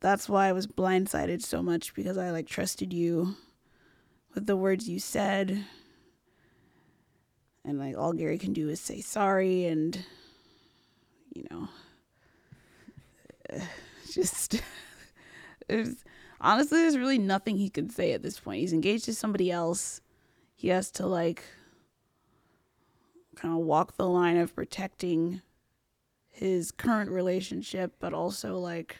That's 0.00 0.28
why 0.28 0.48
I 0.48 0.52
was 0.52 0.66
blindsided 0.66 1.42
so 1.42 1.62
much 1.62 1.94
because 1.94 2.18
I 2.18 2.30
like 2.30 2.46
trusted 2.46 2.92
you 2.92 3.36
with 4.34 4.46
the 4.46 4.56
words 4.56 4.88
you 4.88 4.98
said. 4.98 5.64
And 7.64 7.78
like 7.78 7.96
all 7.96 8.12
Gary 8.12 8.38
can 8.38 8.52
do 8.52 8.68
is 8.68 8.80
say 8.80 9.00
sorry 9.00 9.66
and, 9.66 10.04
you 11.34 11.46
know, 11.50 11.68
just 14.12 14.60
there's 15.68 16.04
honestly 16.40 16.78
there's 16.78 16.98
really 16.98 17.18
nothing 17.18 17.56
he 17.56 17.70
can 17.70 17.88
say 17.90 18.12
at 18.12 18.22
this 18.22 18.38
point. 18.38 18.60
He's 18.60 18.72
engaged 18.72 19.06
to 19.06 19.14
somebody 19.14 19.50
else. 19.50 20.00
He 20.54 20.68
has 20.68 20.90
to 20.92 21.06
like 21.06 21.42
kind 23.34 23.54
of 23.54 23.60
walk 23.60 23.96
the 23.96 24.08
line 24.08 24.36
of 24.36 24.54
protecting 24.54 25.42
his 26.34 26.72
current 26.72 27.10
relationship 27.10 27.94
but 28.00 28.12
also 28.12 28.58
like 28.58 28.96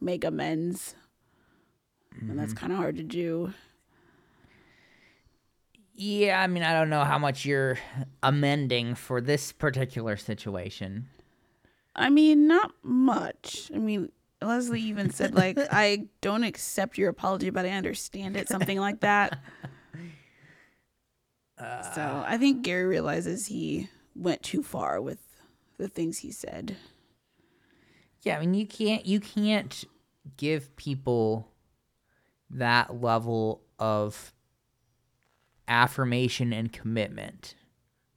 make 0.00 0.24
amends. 0.24 0.94
And 2.20 2.38
that's 2.38 2.52
mm-hmm. 2.52 2.60
kind 2.60 2.72
of 2.72 2.78
hard 2.78 2.96
to 2.96 3.02
do. 3.02 3.52
Yeah, 5.94 6.40
I 6.40 6.46
mean, 6.46 6.62
I 6.62 6.72
don't 6.72 6.90
know 6.90 7.04
how 7.04 7.18
much 7.18 7.44
you're 7.44 7.78
amending 8.22 8.94
for 8.94 9.20
this 9.20 9.52
particular 9.52 10.16
situation. 10.16 11.08
I 11.94 12.08
mean, 12.08 12.46
not 12.46 12.72
much. 12.82 13.70
I 13.74 13.78
mean, 13.78 14.10
Leslie 14.40 14.80
even 14.80 15.10
said 15.10 15.34
like, 15.34 15.58
"I 15.70 16.08
don't 16.20 16.44
accept 16.44 16.96
your 16.96 17.10
apology, 17.10 17.50
but 17.50 17.66
I 17.66 17.70
understand 17.70 18.36
it," 18.36 18.48
something 18.48 18.78
like 18.78 19.00
that. 19.00 19.38
so 21.58 21.64
uh. 21.64 22.24
I 22.26 22.38
think 22.38 22.62
Gary 22.62 22.84
realizes 22.84 23.46
he 23.46 23.88
went 24.14 24.42
too 24.42 24.62
far 24.62 25.00
with 25.00 25.18
the 25.78 25.88
things 25.88 26.18
he 26.18 26.32
said. 26.32 26.76
Yeah, 28.22 28.36
I 28.36 28.40
mean, 28.40 28.54
you 28.54 28.66
can't 28.66 29.04
you 29.04 29.20
can't 29.20 29.84
give 30.36 30.74
people 30.76 31.48
that 32.50 33.00
level 33.00 33.62
of 33.78 34.32
affirmation 35.66 36.52
and 36.52 36.72
commitment. 36.72 37.54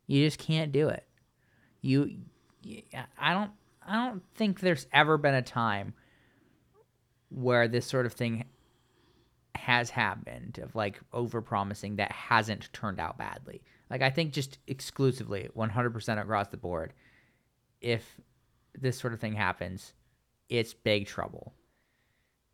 You 0.07 0.23
just 0.25 0.37
can't 0.37 0.71
do 0.71 0.89
it. 0.89 1.07
You, 1.81 2.17
I 3.17 3.33
don't, 3.33 3.51
I 3.87 4.07
don't 4.07 4.23
think 4.35 4.59
there's 4.59 4.87
ever 4.91 5.17
been 5.17 5.35
a 5.35 5.41
time 5.41 5.93
where 7.29 7.67
this 7.67 7.85
sort 7.85 8.05
of 8.05 8.13
thing 8.13 8.45
has 9.55 9.89
happened 9.89 10.59
of 10.61 10.75
like 10.75 10.99
over 11.13 11.41
promising 11.41 11.95
that 11.95 12.11
hasn't 12.11 12.71
turned 12.73 12.99
out 12.99 13.17
badly. 13.17 13.61
Like 13.89 14.01
I 14.01 14.09
think 14.09 14.33
just 14.33 14.57
exclusively 14.67 15.49
100% 15.55 16.21
across 16.21 16.47
the 16.47 16.57
board, 16.57 16.93
if 17.85 18.19
this 18.73 18.97
sort 18.97 19.13
of 19.13 19.19
thing 19.19 19.33
happens, 19.33 19.93
it's 20.49 20.73
big 20.73 21.05
trouble. 21.05 21.53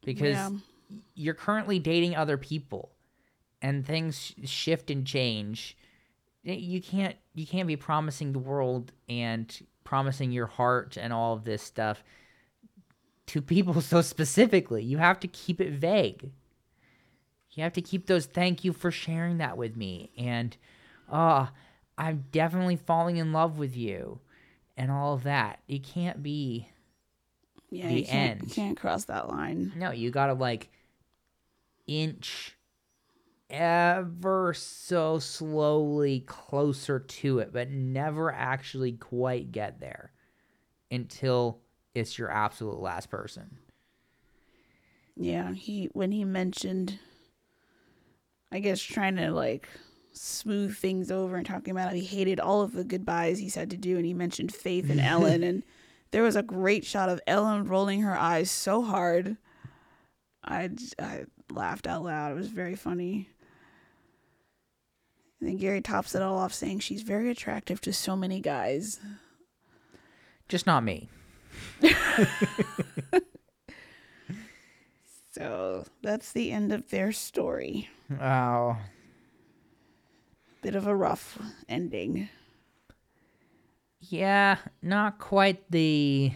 Because 0.04 0.36
Yeah. 0.36 0.50
you're 1.16 1.34
currently 1.34 1.80
dating 1.80 2.16
other 2.16 2.38
people 2.38 2.92
and 3.62 3.86
things 3.86 4.34
shift 4.44 4.90
and 4.92 5.08
change 5.08 5.78
you 6.44 6.82
can't 6.82 7.16
you 7.36 7.46
can't 7.46 7.68
be 7.68 7.76
promising 7.78 8.34
the 8.34 8.40
world 8.40 8.92
and 9.08 9.66
promising 9.84 10.32
your 10.32 10.48
heart 10.48 10.98
and 10.98 11.14
all 11.14 11.34
of 11.34 11.44
this 11.46 11.62
stuff 11.62 12.04
to 13.28 13.42
people 13.54 13.80
so 13.80 14.02
specifically 14.02 14.84
you 14.84 14.98
have 14.98 15.20
to 15.20 15.28
keep 15.28 15.62
it 15.62 15.72
vague 15.72 16.32
you 17.52 17.64
have 17.64 17.74
to 17.74 17.82
keep 17.82 18.08
those 18.08 18.26
thank 18.26 18.64
you 18.66 18.74
for 18.74 18.92
sharing 18.92 19.38
that 19.38 19.56
with 19.56 19.78
me 19.78 20.12
and 20.18 20.58
oh 21.12 21.48
i'm 21.98 22.26
definitely 22.32 22.76
falling 22.76 23.18
in 23.18 23.32
love 23.32 23.58
with 23.60 23.78
you 23.78 24.20
and 24.82 24.90
all 24.90 25.14
of 25.14 25.24
that 25.24 25.60
it 25.68 25.84
can't 25.84 26.24
be 26.24 26.68
Yeah, 27.70 27.88
The 27.88 28.00
you 28.00 28.06
can't, 28.06 28.42
you 28.44 28.50
can't 28.50 28.76
cross 28.78 29.06
that 29.06 29.30
line. 29.30 29.72
No, 29.76 29.92
you 29.92 30.10
gotta 30.10 30.34
like 30.34 30.70
inch 31.86 32.58
ever 33.52 34.54
so 34.56 35.20
slowly 35.20 36.22
closer 36.22 37.00
to 37.00 37.40
it, 37.40 37.54
but 37.54 37.70
never 37.70 38.32
actually 38.32 38.94
quite 38.94 39.52
get 39.52 39.80
there 39.80 40.14
until 40.90 41.60
it's 41.94 42.18
your 42.18 42.32
absolute 42.32 42.80
last 42.80 43.12
person. 43.12 43.60
Yeah, 45.16 45.54
he 45.54 45.90
when 45.94 46.12
he 46.12 46.26
mentioned, 46.26 46.98
I 48.52 48.60
guess 48.60 48.82
trying 48.82 49.18
to 49.18 49.30
like 49.32 49.70
smooth 50.14 50.76
things 50.76 51.12
over 51.12 51.36
and 51.36 51.46
talking 51.46 51.72
about 51.72 51.90
how 51.90 51.96
he 51.96 52.04
hated 52.04 52.40
all 52.40 52.62
of 52.62 52.74
the 52.74 52.84
goodbyes 52.84 53.40
he's 53.40 53.56
had 53.56 53.70
to 53.72 53.78
do, 53.78 53.98
and 53.98 54.06
he 54.06 54.14
mentioned 54.14 54.54
Faith 54.54 54.90
and 54.90 55.00
Ellen, 55.02 55.44
and 55.44 55.64
there 56.12 56.24
was 56.24 56.36
a 56.36 56.44
great 56.44 56.86
shot 56.86 57.10
of 57.10 57.22
Ellen 57.28 57.66
rolling 57.66 58.02
her 58.02 58.18
eyes 58.18 58.52
so 58.52 58.82
hard, 58.82 59.38
I, 60.44 60.70
I 61.00 61.26
laughed 61.52 61.88
out 61.88 62.04
loud. 62.04 62.32
It 62.32 62.36
was 62.36 62.48
very 62.48 62.76
funny. 62.76 63.30
And 65.40 65.50
then 65.50 65.58
Gary 65.58 65.82
tops 65.82 66.14
it 66.16 66.22
all 66.22 66.38
off 66.38 66.54
saying 66.54 66.80
she's 66.80 67.02
very 67.02 67.30
attractive 67.30 67.82
to 67.82 67.94
so 67.94 68.16
many 68.16 68.40
guys. 68.42 69.00
Just 70.50 70.68
not 70.68 70.84
me. 70.84 71.10
So 75.32 75.86
that's 76.02 76.34
the 76.34 76.52
end 76.52 76.74
of 76.74 76.90
their 76.90 77.14
story. 77.14 77.90
Oh. 78.20 78.78
Bit 80.62 80.76
of 80.76 80.88
a 80.88 80.96
rough 80.96 81.40
ending. 81.68 82.30
Yeah, 84.00 84.58
not 84.82 85.20
quite 85.20 85.70
the 85.72 86.32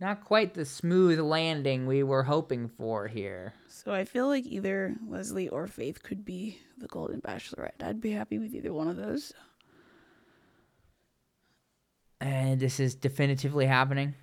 not 0.00 0.24
quite 0.24 0.54
the 0.54 0.64
smooth 0.64 1.20
landing 1.20 1.86
we 1.86 2.02
were 2.02 2.24
hoping 2.24 2.68
for 2.68 3.06
here. 3.06 3.54
So 3.68 3.92
I 3.92 4.04
feel 4.04 4.28
like 4.28 4.44
either 4.44 4.94
Leslie 5.08 5.48
or 5.48 5.66
Faith 5.66 6.02
could 6.02 6.24
be 6.24 6.58
the 6.78 6.86
Golden 6.86 7.20
Bachelorette. 7.20 7.82
I'd 7.82 8.00
be 8.00 8.10
happy 8.10 8.38
with 8.38 8.54
either 8.54 8.72
one 8.72 8.88
of 8.88 8.96
those. 8.96 9.32
And 12.20 12.60
this 12.60 12.80
is 12.80 12.94
definitively 12.94 13.66
happening. 13.66 14.14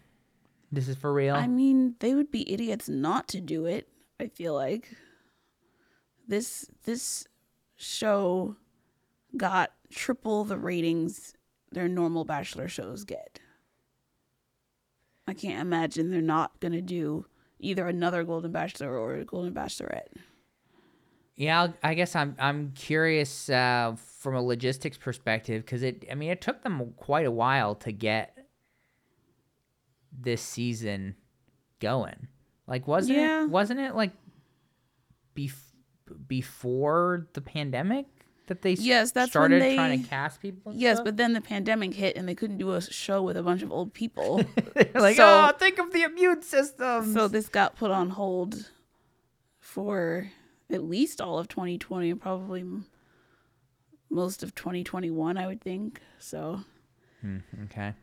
This 0.71 0.87
is 0.87 0.95
for 0.95 1.13
real. 1.13 1.35
I 1.35 1.47
mean, 1.47 1.95
they 1.99 2.15
would 2.15 2.31
be 2.31 2.51
idiots 2.51 2.87
not 2.87 3.27
to 3.29 3.41
do 3.41 3.65
it. 3.65 3.87
I 4.19 4.27
feel 4.27 4.53
like 4.53 4.95
this 6.27 6.69
this 6.85 7.27
show 7.75 8.55
got 9.37 9.71
triple 9.91 10.43
the 10.43 10.57
ratings 10.57 11.33
their 11.71 11.87
normal 11.87 12.25
Bachelor 12.25 12.67
shows 12.67 13.03
get. 13.05 13.39
I 15.27 15.33
can't 15.33 15.61
imagine 15.61 16.11
they're 16.11 16.21
not 16.21 16.59
gonna 16.59 16.81
do 16.81 17.25
either 17.59 17.87
another 17.87 18.23
Golden 18.23 18.51
Bachelor 18.51 18.97
or 18.97 19.15
a 19.15 19.25
Golden 19.25 19.53
Bachelorette. 19.53 20.07
Yeah, 21.35 21.61
I'll- 21.61 21.73
I 21.81 21.93
guess 21.93 22.15
I'm 22.15 22.35
I'm 22.39 22.71
curious 22.73 23.49
uh, 23.49 23.95
from 24.19 24.35
a 24.35 24.41
logistics 24.41 24.97
perspective 24.97 25.63
because 25.63 25.81
it. 25.81 26.05
I 26.11 26.15
mean, 26.15 26.29
it 26.31 26.41
took 26.41 26.61
them 26.63 26.93
quite 26.97 27.25
a 27.25 27.31
while 27.31 27.75
to 27.75 27.91
get 27.91 28.37
this 30.11 30.41
season 30.41 31.15
going. 31.79 32.27
Like, 32.67 32.87
wasn't 32.87 33.17
Yeah. 33.19 33.43
it? 33.43 33.49
Wasn't 33.49 33.79
it 33.79 33.95
like 33.95 34.11
bef- 35.35 35.73
before 36.27 37.27
the 37.33 37.41
pandemic 37.41 38.05
that 38.51 38.61
they 38.61 38.73
Yes, 38.73 39.11
that's 39.11 39.27
when 39.27 39.31
started 39.31 39.61
they- 39.61 39.75
trying 39.75 40.03
to 40.03 40.07
cast 40.07 40.41
people? 40.41 40.73
Yes, 40.75 40.97
stuff? 40.97 41.05
but 41.05 41.17
then 41.17 41.31
the 41.33 41.41
pandemic 41.41 41.93
hit 41.93 42.15
and 42.17 42.27
they 42.27 42.35
couldn't 42.35 42.57
do 42.57 42.73
a 42.73 42.81
show 42.81 43.23
with 43.23 43.37
a 43.37 43.43
bunch 43.43 43.61
of 43.63 43.71
old 43.71 43.93
people. 43.93 44.43
Like, 44.93 45.15
so- 45.15 45.49
oh, 45.49 45.51
think 45.57 45.79
of 45.79 45.91
the 45.93 46.03
immune 46.03 46.41
system. 46.43 47.13
so 47.13 47.27
this 47.27 47.47
got 47.49 47.75
put 47.77 47.89
on 47.91 48.09
hold 48.11 48.69
for 49.59 50.29
at 50.69 50.83
least 50.83 51.21
all 51.21 51.39
of 51.39 51.47
2020 51.47 52.09
and 52.11 52.21
probably 52.21 52.63
most 54.09 54.43
of 54.43 54.53
2021, 54.55 55.37
I 55.37 55.47
would 55.47 55.61
think. 55.61 56.01
So, 56.19 56.61
Okay. 57.65 57.93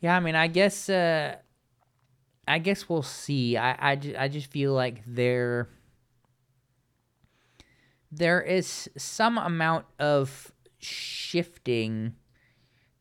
Yeah, 0.00 0.16
I 0.16 0.20
mean, 0.20 0.34
I 0.34 0.46
guess 0.48 0.88
uh 0.88 1.36
I 2.48 2.58
guess 2.58 2.88
we'll 2.88 3.02
see. 3.02 3.56
I 3.56 3.92
I, 3.92 4.00
I 4.18 4.28
just 4.28 4.50
feel 4.50 4.72
like 4.72 5.02
there 5.06 5.68
there 8.10 8.40
is 8.40 8.88
some 8.96 9.38
amount 9.38 9.86
of 9.98 10.52
shifting 10.78 12.14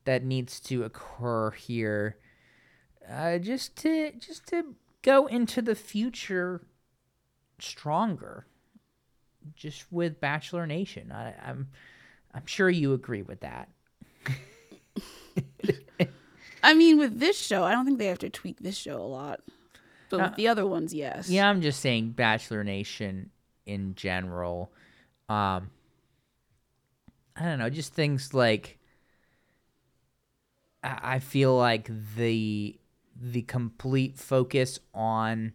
that 0.05 0.23
needs 0.23 0.59
to 0.59 0.83
occur 0.83 1.51
here 1.51 2.17
uh, 3.09 3.37
just 3.37 3.75
to 3.75 4.11
just 4.13 4.47
to 4.47 4.75
go 5.01 5.27
into 5.27 5.61
the 5.61 5.75
future 5.75 6.61
stronger 7.59 8.47
just 9.55 9.85
with 9.91 10.19
bachelor 10.19 10.65
nation 10.65 11.11
I, 11.11 11.33
i'm 11.45 11.67
i'm 12.33 12.45
sure 12.45 12.69
you 12.69 12.93
agree 12.93 13.21
with 13.21 13.41
that 13.41 13.69
I 16.63 16.73
mean, 16.73 16.97
with 16.97 17.19
this 17.19 17.39
show, 17.39 17.63
I 17.63 17.71
don't 17.73 17.85
think 17.85 17.99
they 17.99 18.07
have 18.07 18.19
to 18.19 18.29
tweak 18.29 18.59
this 18.59 18.75
show 18.75 18.99
a 18.99 19.05
lot. 19.05 19.41
But 20.09 20.19
Uh, 20.19 20.23
with 20.23 20.35
the 20.35 20.47
other 20.47 20.65
ones, 20.65 20.93
yes. 20.93 21.29
yeah 21.29 21.49
i'm 21.49 21.61
just 21.61 21.79
saying 21.79 22.11
bachelor 22.11 22.63
nation 22.63 23.31
in 23.65 23.95
general 23.95 24.71
um 25.29 25.69
i 27.35 27.43
don't 27.43 27.59
know 27.59 27.69
just 27.69 27.93
things 27.93 28.33
like 28.33 28.79
i 30.83 31.19
feel 31.19 31.57
like 31.57 31.89
the 32.15 32.79
the 33.19 33.41
complete 33.43 34.17
focus 34.17 34.79
on 34.93 35.53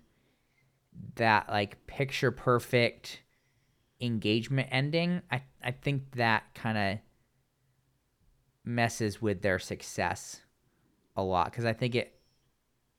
that 1.17 1.49
like 1.49 1.87
picture 1.87 2.31
perfect 2.31 3.23
engagement 4.01 4.69
ending 4.71 5.23
i 5.31 5.43
i 5.63 5.71
think 5.71 6.03
that 6.13 6.43
kind 6.55 6.77
of 6.77 6.99
messes 8.65 9.23
with 9.23 9.43
their 9.43 9.59
success 9.59 10.41
a 11.17 11.23
lot 11.23 11.51
because 11.51 11.65
i 11.65 11.73
think 11.73 11.95
it 11.95 12.21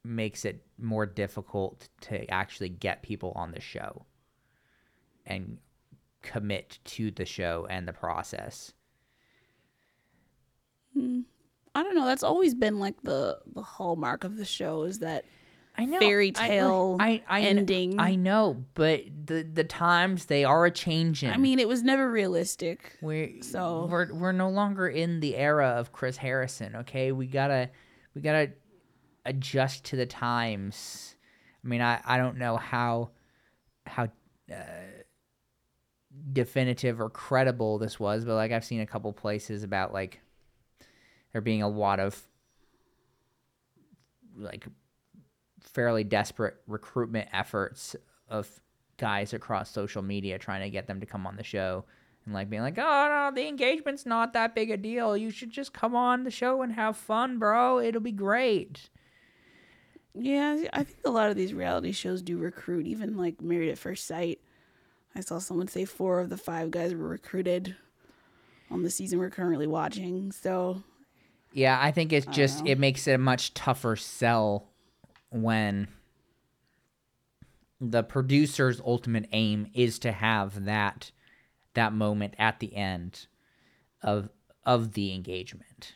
makes 0.03 0.45
it 0.45 0.63
more 0.79 1.05
difficult 1.05 1.89
to 2.01 2.29
actually 2.31 2.69
get 2.69 3.03
people 3.03 3.31
on 3.35 3.51
the 3.51 3.61
show 3.61 4.05
and 5.25 5.57
commit 6.21 6.79
to 6.85 7.11
the 7.11 7.25
show 7.25 7.67
and 7.69 7.87
the 7.87 7.93
process. 7.93 8.73
I 11.73 11.83
don't 11.83 11.95
know. 11.95 12.05
That's 12.05 12.23
always 12.23 12.53
been 12.53 12.79
like 12.79 13.01
the 13.03 13.39
the 13.53 13.61
hallmark 13.61 14.23
of 14.23 14.37
the 14.37 14.45
show 14.45 14.83
is 14.83 14.99
that 14.99 15.23
I 15.77 15.85
know 15.85 15.99
Fairy 15.99 16.33
I- 16.35 16.47
tale 16.47 16.97
I, 16.99 17.23
I, 17.29 17.41
ending. 17.41 17.97
I 17.99 18.15
know, 18.15 18.65
but 18.73 19.03
the 19.25 19.43
the 19.43 19.63
times 19.63 20.25
they 20.25 20.43
are 20.43 20.65
a 20.65 20.71
changing. 20.71 21.29
I 21.29 21.37
mean, 21.37 21.59
it 21.59 21.67
was 21.67 21.81
never 21.81 22.11
realistic. 22.11 22.97
we 23.01 23.39
so- 23.41 23.87
we're 23.89 24.13
we're 24.13 24.31
no 24.33 24.49
longer 24.49 24.87
in 24.89 25.21
the 25.21 25.37
era 25.37 25.69
of 25.69 25.93
Chris 25.93 26.17
Harrison. 26.17 26.75
Okay, 26.77 27.13
we 27.13 27.25
gotta 27.25 27.69
we 28.13 28.21
gotta 28.21 28.51
adjust 29.25 29.85
to 29.85 29.95
the 29.95 30.05
times. 30.05 31.15
I 31.63 31.67
mean, 31.67 31.81
I 31.81 32.01
I 32.03 32.17
don't 32.17 32.37
know 32.37 32.57
how 32.57 33.11
how 33.85 34.09
uh, 34.51 34.55
definitive 36.33 36.99
or 36.99 37.09
credible 37.09 37.77
this 37.77 37.99
was, 37.99 38.25
but 38.25 38.35
like 38.35 38.51
I've 38.51 38.65
seen 38.65 38.81
a 38.81 38.85
couple 38.85 39.11
places 39.13 39.63
about 39.63 39.93
like 39.93 40.21
there 41.31 41.41
being 41.41 41.61
a 41.61 41.69
lot 41.69 41.99
of 41.99 42.21
like 44.37 44.65
fairly 45.61 46.03
desperate 46.03 46.55
recruitment 46.67 47.29
efforts 47.31 47.95
of 48.27 48.49
guys 48.97 49.33
across 49.33 49.71
social 49.71 50.01
media 50.01 50.37
trying 50.37 50.61
to 50.61 50.69
get 50.69 50.87
them 50.87 50.99
to 50.99 51.05
come 51.05 51.25
on 51.25 51.35
the 51.35 51.43
show 51.43 51.85
and 52.25 52.33
like 52.33 52.49
being 52.49 52.61
like, 52.61 52.77
"Oh 52.77 53.07
no, 53.09 53.31
the 53.33 53.47
engagement's 53.47 54.05
not 54.05 54.33
that 54.33 54.53
big 54.53 54.69
a 54.69 54.77
deal. 54.77 55.17
You 55.17 55.31
should 55.31 55.49
just 55.49 55.73
come 55.73 55.95
on 55.95 56.23
the 56.23 56.31
show 56.31 56.61
and 56.61 56.73
have 56.73 56.95
fun, 56.95 57.39
bro. 57.39 57.79
It'll 57.79 58.01
be 58.01 58.11
great." 58.11 58.89
Yeah, 60.13 60.65
I 60.73 60.83
think 60.83 60.99
a 61.05 61.09
lot 61.09 61.29
of 61.29 61.35
these 61.35 61.53
reality 61.53 61.93
shows 61.93 62.21
do 62.21 62.37
recruit, 62.37 62.85
even 62.85 63.17
like 63.17 63.41
Married 63.41 63.71
at 63.71 63.77
First 63.77 64.05
Sight. 64.05 64.39
I 65.15 65.21
saw 65.21 65.39
someone 65.39 65.67
say 65.67 65.85
four 65.85 66.19
of 66.19 66.29
the 66.29 66.37
five 66.37 66.71
guys 66.71 66.93
were 66.93 67.07
recruited 67.07 67.75
on 68.69 68.83
the 68.83 68.89
season 68.89 69.19
we're 69.19 69.29
currently 69.29 69.67
watching. 69.67 70.31
So 70.31 70.83
Yeah, 71.53 71.77
I 71.81 71.91
think 71.91 72.13
it's 72.13 72.25
just 72.27 72.65
it 72.65 72.79
makes 72.79 73.07
it 73.07 73.13
a 73.13 73.17
much 73.17 73.53
tougher 73.53 73.95
sell 73.95 74.69
when 75.29 75.87
the 77.79 78.03
producer's 78.03 78.79
ultimate 78.79 79.27
aim 79.31 79.67
is 79.73 79.99
to 79.99 80.11
have 80.11 80.65
that 80.65 81.11
that 81.73 81.93
moment 81.93 82.35
at 82.37 82.59
the 82.59 82.75
end 82.75 83.27
of 84.01 84.29
of 84.65 84.93
the 84.93 85.13
engagement. 85.13 85.95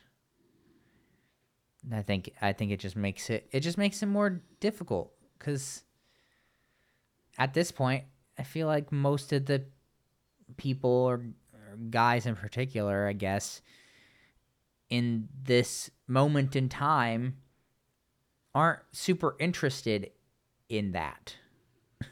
I 1.93 2.01
think 2.01 2.31
I 2.41 2.51
think 2.53 2.71
it 2.71 2.79
just 2.79 2.95
makes 2.95 3.29
it 3.29 3.47
it 3.51 3.59
just 3.59 3.77
makes 3.77 4.01
it 4.01 4.07
more 4.07 4.41
difficult 4.59 5.11
cuz 5.39 5.83
at 7.37 7.53
this 7.53 7.71
point 7.71 8.05
I 8.37 8.43
feel 8.43 8.67
like 8.67 8.91
most 8.91 9.31
of 9.33 9.45
the 9.45 9.63
people 10.57 10.89
or, 10.89 11.25
guys 11.89 12.25
in 12.25 12.35
particular, 12.35 13.07
I 13.07 13.13
guess, 13.13 13.61
in 14.89 15.27
this 15.43 15.89
moment 16.07 16.55
in 16.55 16.69
time 16.69 17.37
aren't 18.53 18.81
super 18.93 19.35
interested 19.39 20.11
in 20.69 20.93
that. 20.93 21.35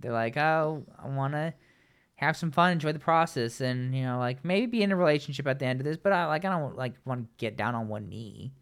They're 0.00 0.12
like, 0.12 0.36
oh, 0.36 0.84
I 1.02 1.08
want 1.08 1.34
to 1.34 1.54
have 2.16 2.36
some 2.36 2.52
fun, 2.52 2.72
enjoy 2.72 2.92
the 2.92 3.00
process, 3.00 3.60
and 3.60 3.94
you 3.94 4.04
know, 4.04 4.18
like 4.18 4.44
maybe 4.44 4.66
be 4.66 4.82
in 4.82 4.92
a 4.92 4.96
relationship 4.96 5.46
at 5.48 5.58
the 5.58 5.66
end 5.66 5.80
of 5.80 5.84
this. 5.84 5.96
But 5.96 6.12
I 6.12 6.26
like, 6.26 6.44
I 6.44 6.50
don't 6.56 6.76
like 6.76 6.94
want 7.04 7.22
to 7.24 7.28
get 7.36 7.56
down 7.56 7.74
on 7.74 7.88
one 7.88 8.08
knee. 8.08 8.52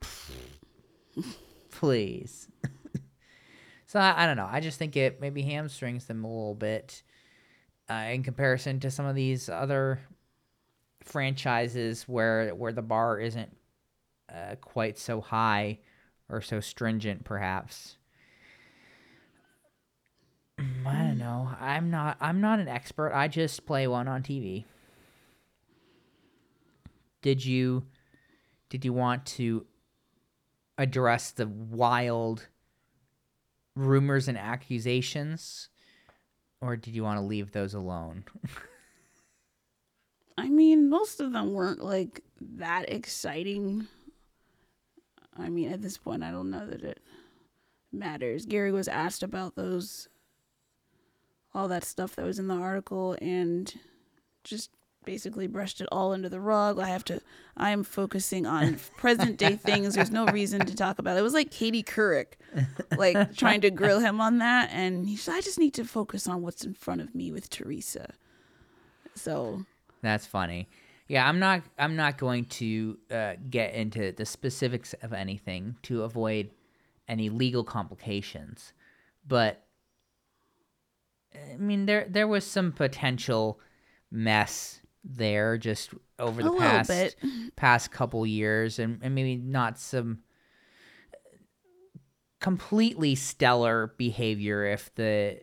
Please. 1.70 2.48
so 3.96 4.00
I, 4.00 4.24
I 4.24 4.26
don't 4.26 4.36
know. 4.36 4.48
I 4.50 4.60
just 4.60 4.78
think 4.78 4.94
it 4.94 5.22
maybe 5.22 5.40
hamstrings 5.40 6.04
them 6.04 6.22
a 6.22 6.28
little 6.28 6.54
bit 6.54 7.02
uh, 7.88 8.08
in 8.10 8.22
comparison 8.22 8.78
to 8.80 8.90
some 8.90 9.06
of 9.06 9.14
these 9.14 9.48
other 9.48 10.00
franchises 11.02 12.02
where 12.02 12.54
where 12.54 12.72
the 12.72 12.82
bar 12.82 13.18
isn't 13.18 13.56
uh, 14.30 14.56
quite 14.60 14.98
so 14.98 15.22
high 15.22 15.78
or 16.28 16.42
so 16.42 16.60
stringent 16.60 17.24
perhaps. 17.24 17.96
Mm, 20.60 20.86
i 20.86 20.92
don't 20.98 21.16
know. 21.16 21.48
I'm 21.58 21.90
not 21.90 22.18
i'm 22.20 22.42
not 22.42 22.60
an 22.60 22.68
expert. 22.68 23.14
I 23.14 23.28
just 23.28 23.64
play 23.64 23.86
one 23.86 24.08
on 24.08 24.22
tv 24.22 24.64
did 27.22 27.42
you 27.42 27.86
did 28.68 28.84
you 28.84 28.92
want 28.92 29.24
to 29.24 29.64
address 30.76 31.30
the 31.30 31.46
wild 31.46 32.48
rumors 33.76 34.26
and 34.26 34.36
accusations 34.36 35.68
or 36.60 36.74
did 36.76 36.94
you 36.94 37.04
want 37.04 37.18
to 37.18 37.24
leave 37.24 37.52
those 37.52 37.74
alone 37.74 38.24
I 40.38 40.48
mean, 40.48 40.90
most 40.90 41.20
of 41.20 41.32
them 41.32 41.54
weren't 41.54 41.82
like 41.82 42.22
that 42.40 42.90
exciting. 42.92 43.86
I 45.38 45.48
mean, 45.48 45.72
at 45.72 45.82
this 45.82 45.96
point, 45.96 46.22
I 46.22 46.30
don't 46.30 46.50
know 46.50 46.66
that 46.66 46.82
it 46.82 47.00
matters. 47.92 48.44
Gary 48.44 48.72
was 48.72 48.88
asked 48.88 49.22
about 49.22 49.56
those, 49.56 50.08
all 51.54 51.68
that 51.68 51.84
stuff 51.84 52.16
that 52.16 52.26
was 52.26 52.38
in 52.38 52.48
the 52.48 52.54
article, 52.54 53.16
and 53.20 53.72
just 54.44 54.70
basically 55.06 55.46
brushed 55.46 55.80
it 55.80 55.88
all 55.90 56.12
under 56.12 56.28
the 56.28 56.40
rug. 56.40 56.78
I 56.78 56.88
have 56.88 57.04
to, 57.04 57.22
I 57.56 57.70
am 57.70 57.82
focusing 57.82 58.44
on 58.44 58.76
present 58.98 59.38
day 59.38 59.56
things. 59.56 59.94
There's 59.94 60.10
no 60.10 60.26
reason 60.26 60.66
to 60.66 60.76
talk 60.76 60.98
about 60.98 61.16
it. 61.16 61.20
It 61.20 61.22
was 61.22 61.32
like 61.32 61.50
Katie 61.50 61.82
Couric, 61.82 62.34
like 62.98 63.34
trying 63.36 63.62
to 63.62 63.70
grill 63.70 64.00
him 64.00 64.20
on 64.20 64.38
that. 64.38 64.68
And 64.70 65.08
he 65.08 65.16
said, 65.16 65.36
I 65.36 65.40
just 65.40 65.58
need 65.58 65.72
to 65.74 65.84
focus 65.84 66.26
on 66.26 66.42
what's 66.42 66.64
in 66.64 66.74
front 66.74 67.00
of 67.00 67.14
me 67.14 67.32
with 67.32 67.48
Theresa. 67.48 68.12
So, 69.14 69.64
That's 70.02 70.26
funny. 70.26 70.68
Yeah, 71.08 71.26
I'm 71.26 71.38
not. 71.38 71.62
I'm 71.78 71.94
not 71.94 72.18
going 72.18 72.46
to 72.46 72.98
uh, 73.12 73.34
get 73.48 73.74
into 73.74 74.10
the 74.10 74.26
specifics 74.26 74.92
of 75.02 75.12
anything 75.12 75.76
to 75.82 76.02
avoid 76.02 76.50
any 77.08 77.28
legal 77.30 77.62
complications, 77.62 78.72
but 79.26 79.62
I 81.52 81.56
mean, 81.58 81.86
there 81.86 82.06
there 82.08 82.26
was 82.26 82.44
some 82.44 82.72
potential 82.72 83.60
mess 84.10 84.80
there 85.08 85.56
just 85.56 85.90
over 86.18 86.42
the 86.42 86.52
past 86.52 86.88
bit. 86.88 87.16
past 87.56 87.90
couple 87.90 88.26
years, 88.26 88.78
and, 88.78 89.00
and 89.02 89.14
maybe 89.14 89.36
not 89.36 89.78
some 89.78 90.20
completely 92.40 93.14
stellar 93.14 93.94
behavior 93.96 94.64
if 94.64 94.94
the 94.94 95.38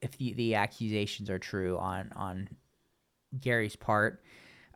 if 0.00 0.16
the, 0.18 0.32
the 0.34 0.54
accusations 0.54 1.28
are 1.30 1.38
true 1.38 1.78
on 1.78 2.10
on 2.16 2.48
Gary's 3.38 3.76
part. 3.76 4.22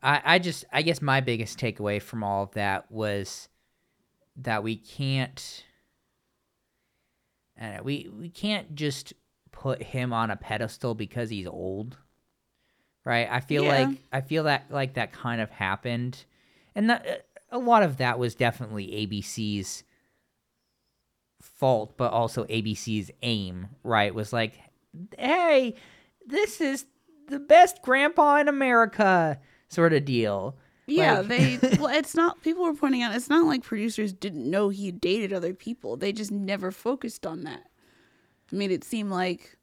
I, 0.03 0.21
I 0.25 0.39
just 0.39 0.65
I 0.73 0.83
guess 0.83 1.01
my 1.01 1.21
biggest 1.21 1.59
takeaway 1.59 2.01
from 2.01 2.23
all 2.23 2.45
of 2.45 2.53
that 2.53 2.91
was 2.91 3.49
that 4.37 4.63
we 4.63 4.77
can't 4.77 5.65
we 7.83 8.09
we 8.13 8.29
can't 8.29 8.75
just 8.75 9.15
put 9.53 9.83
him 9.83 10.13
on 10.13 10.31
a 10.31 10.37
pedestal 10.37 10.95
because 10.95 11.31
he's 11.31 11.47
old. 11.47 11.97
Right? 13.07 13.29
I 13.31 13.41
feel 13.41 13.63
Yeah. 13.65 13.87
like 13.89 13.99
I 14.13 14.21
feel 14.21 14.43
that 14.45 14.71
like 14.71 14.95
that 14.95 15.13
kind 15.13 15.41
of 15.41 15.49
happened. 15.49 16.25
And 16.75 16.91
that, 16.91 17.07
uh, 17.07 17.15
a 17.53 17.59
lot 17.59 17.83
of 17.85 17.97
that 17.99 18.19
was 18.19 18.35
definitely 18.35 18.89
ABC's 18.89 19.85
fault, 21.41 21.97
but 21.97 22.13
also 22.13 22.45
ABC's 22.47 23.11
aim, 23.23 23.69
right? 23.85 24.15
Was 24.15 24.33
like, 24.33 24.55
hey, 25.19 25.75
this 26.27 26.61
is 26.61 26.85
the 27.29 27.39
best 27.39 27.81
grandpa 27.83 28.37
in 28.39 28.49
America, 28.49 29.39
sort 29.69 29.93
of 29.93 30.05
deal. 30.05 30.57
Yeah, 30.89 31.21
Like- 31.21 31.29
they. 31.29 31.59
Well, 31.79 31.95
it's 31.97 32.15
not. 32.15 32.43
People 32.43 32.65
were 32.65 32.75
pointing 32.75 33.03
out 33.03 33.15
it's 33.15 33.29
not 33.29 33.47
like 33.47 33.63
producers 33.63 34.13
didn't 34.13 34.49
know 34.51 34.69
he 34.69 34.91
dated 34.93 35.33
other 35.33 35.55
people. 35.55 35.97
They 35.97 36.13
just 36.13 36.31
never 36.33 36.71
focused 36.71 37.27
on 37.27 37.45
that. 37.45 37.63
I 38.53 38.57
mean, 38.57 38.71
it 38.71 38.85
seemed 38.85 39.11
like, 39.11 39.57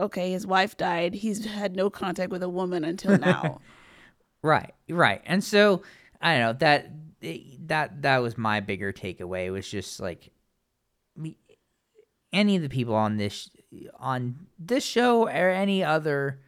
okay, 0.00 0.32
his 0.32 0.46
wife 0.46 0.76
died. 0.76 1.14
He's 1.14 1.44
had 1.44 1.76
no 1.76 1.90
contact 1.90 2.30
with 2.30 2.42
a 2.42 2.48
woman 2.48 2.84
until 2.84 3.18
now. 3.18 3.60
Right, 4.42 4.74
right. 4.88 5.22
And 5.26 5.44
so 5.44 5.82
I 6.20 6.38
don't 6.38 6.40
know 6.40 6.52
that 6.54 6.90
that 7.66 8.02
that 8.02 8.18
was 8.18 8.38
my 8.38 8.60
bigger 8.60 8.92
takeaway 8.92 9.52
was 9.52 9.68
just 9.68 10.00
like 10.00 10.30
me, 11.16 11.36
any 12.32 12.56
of 12.56 12.62
the 12.62 12.68
people 12.68 12.94
on 12.94 13.16
this 13.18 13.50
on 13.98 14.46
this 14.58 14.84
show 14.84 15.26
or 15.28 15.50
any 15.50 15.84
other 15.84 16.40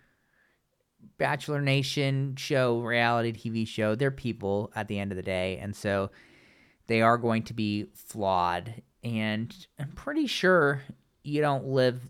Bachelor 1.19 1.61
Nation 1.61 2.35
show, 2.37 2.81
reality 2.81 3.33
TV 3.33 3.67
show, 3.67 3.95
they're 3.95 4.11
people 4.11 4.73
at 4.75 4.89
the 4.89 4.99
end 4.99 5.13
of 5.13 5.17
the 5.17 5.23
day, 5.23 5.59
and 5.59 5.77
so 5.77 6.11
they 6.87 7.03
are 7.03 7.19
going 7.19 7.43
to 7.45 7.55
be 7.55 7.87
flawed. 7.95 8.83
And 9.05 9.55
I'm 9.79 9.93
pretty 9.93 10.27
sure 10.27 10.83
you 11.23 11.41
don't 11.41 11.67
live 11.67 12.09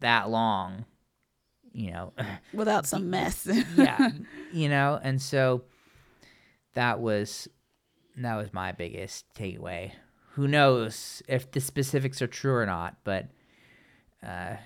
that 0.00 0.30
long, 0.30 0.84
you 1.72 1.90
know. 1.90 2.12
without 2.52 2.86
some 2.86 3.10
mess. 3.10 3.48
yeah 3.76 4.10
you 4.52 4.68
know 4.68 4.98
and 5.02 5.20
so 5.20 5.62
that 6.74 7.00
was 7.00 7.48
that 8.16 8.36
was 8.36 8.52
my 8.52 8.72
biggest 8.72 9.26
takeaway 9.34 9.92
who 10.32 10.46
knows 10.48 11.22
if 11.28 11.50
the 11.50 11.60
specifics 11.60 12.20
are 12.22 12.26
true 12.26 12.54
or 12.54 12.66
not 12.66 12.96
but 13.04 13.26
uh 14.26 14.56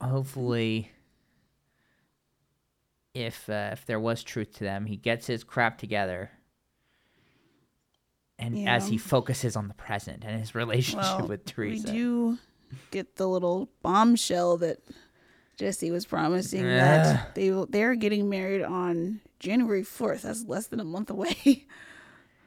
hopefully 0.00 0.90
if 3.14 3.48
uh, 3.48 3.70
if 3.72 3.86
there 3.86 4.00
was 4.00 4.22
truth 4.22 4.52
to 4.52 4.64
them 4.64 4.86
he 4.86 4.96
gets 4.96 5.26
his 5.26 5.42
crap 5.44 5.78
together 5.78 6.30
and 8.38 8.68
as 8.68 8.88
he 8.88 8.98
focuses 8.98 9.56
on 9.56 9.68
the 9.68 9.74
present 9.74 10.22
and 10.24 10.38
his 10.38 10.54
relationship 10.54 11.20
well, 11.20 11.28
with 11.28 11.40
we 11.46 11.52
Theresa 11.52 11.86
do 11.86 12.38
get 12.90 13.16
the 13.16 13.26
little 13.26 13.70
bombshell 13.82 14.58
that 14.58 14.78
Jesse 15.56 15.90
was 15.90 16.04
promising 16.04 16.64
Ugh. 16.64 16.78
that 16.78 17.34
they 17.34 17.48
they're 17.70 17.94
getting 17.94 18.28
married 18.28 18.62
on 18.62 19.20
January 19.38 19.82
fourth. 19.82 20.22
That's 20.22 20.44
less 20.44 20.66
than 20.66 20.80
a 20.80 20.84
month 20.84 21.10
away. 21.10 21.66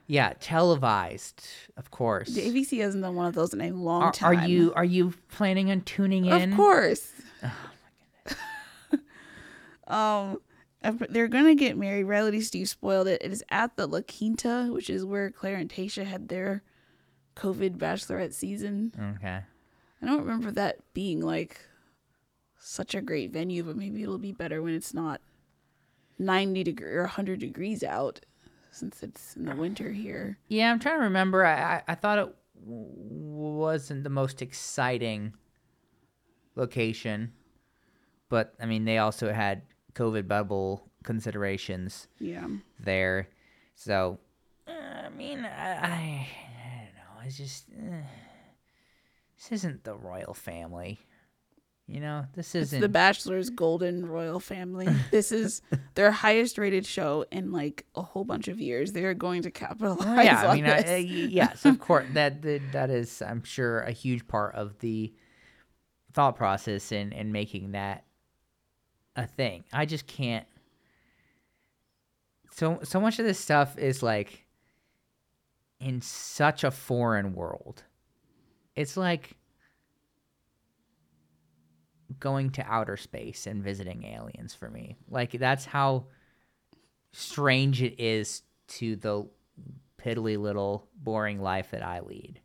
yeah 0.09 0.33
televised 0.39 1.43
of 1.77 1.91
course 1.91 2.29
The 2.29 2.41
ABC 2.41 2.81
hasn't 2.81 3.03
done 3.03 3.13
one 3.13 3.27
of 3.27 3.35
those 3.35 3.53
in 3.53 3.61
a 3.61 3.69
long 3.69 4.01
are, 4.01 4.11
time. 4.11 4.39
are 4.39 4.47
you 4.47 4.73
are 4.75 4.83
you 4.83 5.13
planning 5.29 5.69
on 5.69 5.81
tuning 5.81 6.25
in 6.25 6.51
Of 6.51 6.57
course. 6.57 7.11
um, 9.87 10.39
they're 11.09 11.27
gonna 11.27 11.55
get 11.55 11.77
married. 11.77 12.05
Reality 12.05 12.41
Steve 12.41 12.69
spoiled 12.69 13.07
it. 13.07 13.21
It 13.23 13.31
is 13.31 13.43
at 13.49 13.75
the 13.75 13.85
La 13.85 14.01
Quinta, 14.01 14.69
which 14.71 14.89
is 14.89 15.05
where 15.05 15.29
Clare 15.29 15.57
and 15.57 15.69
Tayshia 15.69 16.05
had 16.05 16.29
their 16.29 16.63
COVID 17.35 17.77
bachelorette 17.77 18.33
season. 18.33 18.91
okay 19.17 19.41
I 20.01 20.05
don't 20.05 20.19
remember 20.21 20.51
that 20.51 20.77
being 20.93 21.21
like 21.21 21.59
such 22.59 22.95
a 22.95 23.01
great 23.01 23.31
venue, 23.31 23.63
but 23.63 23.75
maybe 23.75 24.01
it'll 24.03 24.17
be 24.17 24.31
better 24.31 24.61
when 24.61 24.73
it's 24.73 24.93
not 24.93 25.21
ninety 26.17 26.63
degree 26.63 26.91
or 26.91 27.05
hundred 27.07 27.39
degrees 27.39 27.83
out, 27.83 28.19
since 28.71 29.03
it's 29.03 29.35
in 29.35 29.45
the 29.45 29.55
winter 29.55 29.91
here. 29.91 30.37
Yeah, 30.47 30.71
I'm 30.71 30.79
trying 30.79 30.99
to 30.99 31.03
remember. 31.05 31.45
I 31.45 31.75
I, 31.77 31.83
I 31.89 31.95
thought 31.95 32.19
it 32.19 32.35
w- 32.63 32.89
wasn't 32.95 34.03
the 34.03 34.09
most 34.09 34.41
exciting 34.41 35.33
location, 36.55 37.33
but 38.29 38.53
I 38.59 38.65
mean 38.65 38.85
they 38.85 38.97
also 38.97 39.31
had 39.33 39.63
COVID 39.93 40.27
bubble 40.27 40.89
considerations 41.03 42.07
Yeah. 42.19 42.47
there, 42.79 43.29
so 43.75 44.19
I 44.67 45.09
mean 45.09 45.39
I, 45.45 45.71
I, 45.71 45.87
I 45.87 46.27
don't 46.85 46.95
know. 46.95 47.25
It's 47.25 47.37
just 47.37 47.65
uh, 47.71 47.95
this 49.39 49.53
isn't 49.53 49.85
the 49.85 49.95
royal 49.95 50.33
family, 50.33 50.99
you 51.87 52.01
know. 52.01 52.25
This 52.35 52.55
isn't 52.55 52.81
the 52.81 52.89
Bachelor's 52.89 53.49
Golden 53.49 54.05
Royal 54.05 54.41
Family. 54.41 54.89
This 55.11 55.31
is 55.31 55.61
their 55.95 56.11
highest 56.11 56.57
rated 56.57 56.85
show 56.85 57.23
in 57.31 57.53
like 57.53 57.85
a 57.95 58.01
whole 58.01 58.25
bunch 58.25 58.49
of 58.49 58.59
years. 58.59 58.91
They 58.91 59.05
are 59.05 59.13
going 59.13 59.43
to 59.43 59.51
capitalize 59.51 60.05
Well, 60.05 60.25
yeah, 60.25 60.49
I 60.49 60.55
mean, 60.55 60.65
I, 60.65 60.79
uh, 60.79 60.95
yes, 60.97 61.63
of 61.63 61.79
course. 61.79 62.05
That, 62.13 62.41
that 62.41 62.61
that 62.73 62.89
is, 62.89 63.21
I'm 63.21 63.43
sure, 63.43 63.79
a 63.81 63.91
huge 63.91 64.27
part 64.27 64.55
of 64.55 64.77
the 64.79 65.13
thought 66.13 66.35
process 66.35 66.91
in 66.91 67.13
in 67.13 67.31
making 67.31 67.71
that 67.71 68.03
a 69.15 69.25
thing. 69.25 69.63
I 69.71 69.85
just 69.85 70.05
can't. 70.05 70.47
So 72.51 72.79
so 72.83 72.99
much 72.99 73.19
of 73.19 73.25
this 73.25 73.39
stuff 73.39 73.77
is 73.77 74.03
like 74.03 74.45
in 75.79 76.01
such 76.01 76.65
a 76.65 76.71
foreign 76.71 77.33
world. 77.33 77.83
It's 78.79 78.95
like 78.95 79.35
going 82.17 82.51
to 82.51 82.63
outer 82.65 82.95
space 82.95 83.45
and 83.45 83.61
visiting 83.61 84.05
aliens 84.05 84.55
for 84.55 84.69
me. 84.69 84.95
Like 85.09 85.31
that's 85.33 85.65
how 85.65 86.05
strange 87.11 87.81
it 87.81 87.99
is 87.99 88.41
to 88.69 88.95
the 88.95 89.27
piddly 90.01 90.37
little 90.37 90.87
boring 90.95 91.41
life 91.41 91.71
that 91.71 91.83
I 91.83 91.99
lead. 91.99 92.39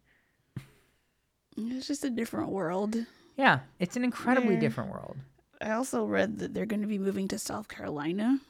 It's 1.56 1.86
just 1.86 2.04
a 2.04 2.10
different 2.10 2.48
world. 2.50 2.96
Yeah, 3.36 3.60
it's 3.78 3.94
an 3.94 4.02
incredibly 4.02 4.56
different 4.56 4.90
world. 4.90 5.16
I 5.60 5.70
also 5.70 6.04
read 6.04 6.40
that 6.40 6.52
they're 6.52 6.66
going 6.66 6.82
to 6.82 6.88
be 6.88 6.98
moving 6.98 7.28
to 7.28 7.38
South 7.38 7.68
Carolina. 7.68 8.40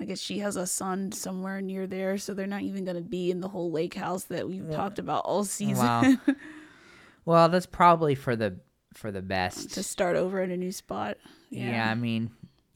I 0.00 0.04
guess 0.04 0.20
she 0.20 0.38
has 0.38 0.56
a 0.56 0.66
son 0.66 1.10
somewhere 1.10 1.60
near 1.60 1.86
there, 1.86 2.18
so 2.18 2.32
they're 2.32 2.46
not 2.46 2.62
even 2.62 2.84
going 2.84 2.96
to 2.96 3.02
be 3.02 3.30
in 3.30 3.40
the 3.40 3.48
whole 3.48 3.70
lake 3.72 3.94
house 3.94 4.24
that 4.24 4.48
we've 4.48 4.70
talked 4.70 4.98
about 4.98 5.24
all 5.24 5.44
season 5.44 5.76
Wow. 5.84 6.16
well, 7.24 7.48
that's 7.48 7.66
probably 7.66 8.14
for 8.14 8.36
the 8.36 8.58
for 8.94 9.10
the 9.10 9.22
best. 9.22 9.72
to 9.74 9.82
start 9.82 10.16
over 10.16 10.40
in 10.42 10.50
a 10.50 10.56
new 10.56 10.72
spot. 10.72 11.16
yeah. 11.50 11.90
I 11.90 11.94
mean, 11.94 12.30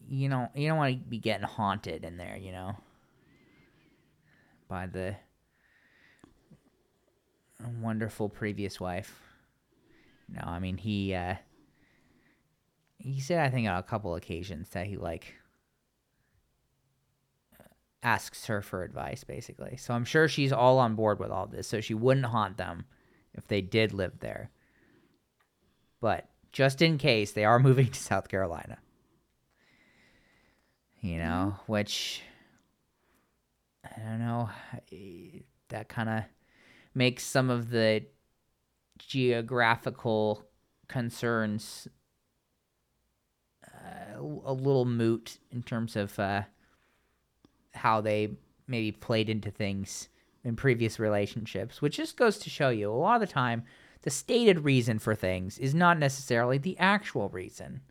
you 0.08 0.28
know, 0.28 0.48
you 0.54 0.68
don't 0.68 0.78
want 0.78 0.94
to 0.94 1.08
be 1.08 1.18
getting 1.18 1.46
haunted 1.46 2.04
in 2.04 2.16
there, 2.16 2.36
you 2.36 2.52
know, 2.52 2.76
by 4.68 4.86
the 4.86 5.16
wonderful 7.80 8.28
previous 8.28 8.80
wife. 8.80 9.20
No, 10.28 10.42
I 10.44 10.58
mean 10.58 10.76
he 10.76 11.14
uh 11.14 11.36
he 12.98 13.20
said 13.20 13.40
I 13.40 13.50
think 13.50 13.68
on 13.68 13.76
a 13.76 13.82
couple 13.82 14.14
occasions 14.14 14.70
that 14.70 14.86
he 14.86 14.96
like 14.96 15.34
asks 18.02 18.46
her 18.46 18.62
for 18.62 18.82
advice 18.82 19.24
basically. 19.24 19.76
So 19.76 19.94
I'm 19.94 20.04
sure 20.04 20.28
she's 20.28 20.52
all 20.52 20.78
on 20.78 20.94
board 20.94 21.18
with 21.18 21.30
all 21.30 21.46
this. 21.46 21.68
So 21.68 21.80
she 21.80 21.94
wouldn't 21.94 22.26
haunt 22.26 22.56
them 22.56 22.84
if 23.34 23.46
they 23.46 23.60
did 23.60 23.92
live 23.92 24.18
there. 24.20 24.50
But 26.00 26.28
just 26.52 26.82
in 26.82 26.98
case 26.98 27.32
they 27.32 27.44
are 27.44 27.58
moving 27.60 27.88
to 27.88 28.00
South 28.00 28.28
Carolina. 28.28 28.78
You 31.00 31.18
know, 31.18 31.56
which 31.66 32.22
I 33.84 34.00
don't 34.00 34.20
know, 34.20 34.50
that 35.68 35.88
kind 35.88 36.08
of 36.08 36.22
makes 36.94 37.24
some 37.24 37.50
of 37.50 37.70
the 37.70 38.04
geographical 38.98 40.44
concerns 40.86 41.88
uh, 43.66 44.20
a 44.44 44.52
little 44.52 44.84
moot 44.84 45.38
in 45.50 45.62
terms 45.64 45.96
of 45.96 46.16
uh, 46.20 46.42
how 47.74 48.00
they 48.00 48.36
maybe 48.66 48.92
played 48.92 49.28
into 49.28 49.50
things 49.50 50.08
in 50.44 50.56
previous 50.56 50.98
relationships, 50.98 51.80
which 51.80 51.96
just 51.96 52.16
goes 52.16 52.38
to 52.38 52.50
show 52.50 52.68
you 52.68 52.90
a 52.90 52.94
lot 52.94 53.22
of 53.22 53.28
the 53.28 53.32
time 53.32 53.62
the 54.02 54.10
stated 54.10 54.64
reason 54.64 54.98
for 54.98 55.14
things 55.14 55.58
is 55.58 55.74
not 55.74 55.98
necessarily 55.98 56.58
the 56.58 56.78
actual 56.78 57.28
reason. 57.28 57.82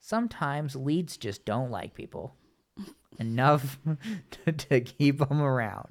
Sometimes 0.00 0.76
leads 0.76 1.16
just 1.16 1.44
don't 1.44 1.70
like 1.70 1.94
people 1.94 2.36
enough 3.18 3.78
to, 4.30 4.52
to 4.52 4.80
keep 4.80 5.18
them 5.18 5.40
around. 5.40 5.88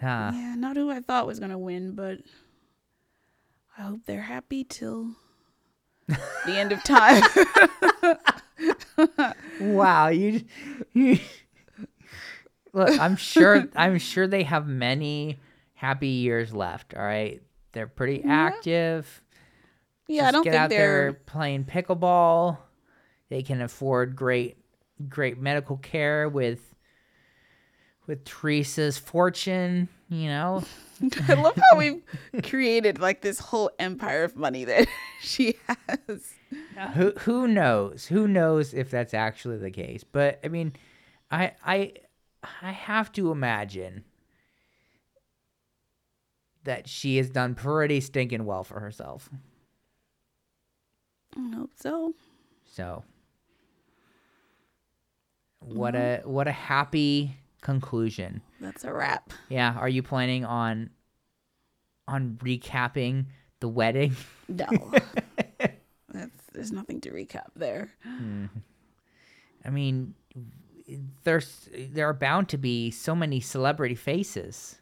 Huh. 0.00 0.30
Yeah, 0.32 0.54
not 0.56 0.76
who 0.76 0.90
I 0.90 1.00
thought 1.00 1.26
was 1.26 1.40
going 1.40 1.50
to 1.50 1.58
win, 1.58 1.92
but 1.92 2.18
I 3.76 3.82
hope 3.82 4.00
they're 4.06 4.22
happy 4.22 4.62
till 4.62 5.16
the 6.06 6.52
end 6.52 6.70
of 6.70 6.84
time. 6.84 7.22
Wow, 9.60 10.08
you, 10.08 10.42
you 10.92 11.18
look. 12.72 12.98
I'm 12.98 13.16
sure. 13.16 13.68
I'm 13.76 13.98
sure 13.98 14.26
they 14.26 14.42
have 14.44 14.66
many 14.66 15.38
happy 15.74 16.08
years 16.08 16.52
left. 16.52 16.94
All 16.94 17.02
right, 17.02 17.42
they're 17.72 17.86
pretty 17.86 18.24
active. 18.24 19.22
yeah, 20.08 20.28
I 20.28 20.30
don't 20.30 20.42
get 20.44 20.52
think 20.52 20.60
out 20.62 20.70
they're. 20.70 21.02
there 21.02 21.12
playing 21.12 21.64
pickleball. 21.64 22.58
They 23.30 23.42
can 23.42 23.60
afford 23.60 24.16
great, 24.16 24.56
great 25.08 25.38
medical 25.38 25.76
care 25.76 26.28
with 26.28 26.74
with 28.06 28.24
Theresa's 28.24 28.98
fortune. 28.98 29.88
You 30.08 30.28
know, 30.28 30.64
I 31.28 31.34
love 31.34 31.56
how 31.70 31.76
we've 31.78 32.02
created 32.42 32.98
like 32.98 33.20
this 33.20 33.38
whole 33.38 33.70
empire 33.78 34.24
of 34.24 34.34
money 34.36 34.64
that 34.64 34.88
she 35.20 35.56
has. 35.68 36.32
Who 36.94 37.12
who 37.18 37.48
knows? 37.48 38.06
Who 38.06 38.28
knows 38.28 38.74
if 38.74 38.90
that's 38.90 39.14
actually 39.14 39.58
the 39.58 39.70
case? 39.70 40.04
But 40.04 40.40
I 40.44 40.48
mean, 40.48 40.72
I 41.30 41.52
I 41.64 41.92
I 42.62 42.72
have 42.72 43.12
to 43.12 43.30
imagine 43.30 44.04
that 46.64 46.88
she 46.88 47.16
has 47.16 47.30
done 47.30 47.54
pretty 47.54 48.00
stinking 48.00 48.44
well 48.44 48.64
for 48.64 48.80
herself. 48.80 49.30
I 51.36 51.54
hope 51.54 51.72
so. 51.76 52.14
So 52.64 53.04
what 55.60 55.94
a 55.94 56.22
what 56.24 56.48
a 56.48 56.52
happy 56.52 57.36
conclusion. 57.60 58.40
That's 58.60 58.84
a 58.84 58.92
wrap. 58.92 59.32
Yeah, 59.48 59.74
are 59.78 59.88
you 59.88 60.02
planning 60.02 60.44
on 60.44 60.90
on 62.06 62.38
recapping 62.42 63.26
the 63.60 63.68
wedding? 63.68 64.16
No. 64.48 64.66
There's 66.58 66.72
nothing 66.72 67.00
to 67.02 67.12
recap 67.12 67.50
there. 67.54 67.90
Hmm. 68.02 68.46
I 69.64 69.70
mean, 69.70 70.14
there's 71.22 71.68
there 71.72 72.08
are 72.08 72.14
bound 72.14 72.48
to 72.48 72.58
be 72.58 72.90
so 72.90 73.14
many 73.14 73.38
celebrity 73.38 73.94
faces. 73.94 74.80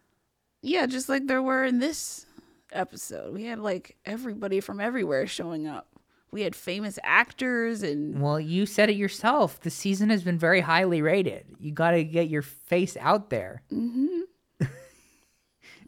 Yeah, 0.62 0.86
just 0.86 1.10
like 1.10 1.26
there 1.26 1.42
were 1.42 1.64
in 1.64 1.78
this 1.78 2.24
episode. 2.72 3.34
We 3.34 3.44
had 3.44 3.58
like 3.58 3.96
everybody 4.06 4.60
from 4.60 4.80
everywhere 4.80 5.26
showing 5.26 5.66
up. 5.66 5.86
We 6.30 6.40
had 6.40 6.56
famous 6.56 6.98
actors 7.02 7.82
and 7.82 8.22
Well, 8.22 8.40
you 8.40 8.64
said 8.64 8.88
it 8.88 8.96
yourself. 8.96 9.60
The 9.60 9.68
season 9.68 10.08
has 10.08 10.22
been 10.22 10.38
very 10.38 10.62
highly 10.62 11.02
rated. 11.02 11.44
You 11.60 11.72
got 11.72 11.90
to 11.90 12.02
get 12.04 12.30
your 12.30 12.40
face 12.40 12.96
out 12.98 13.28
there. 13.28 13.62
Mm-hmm. 13.70 14.15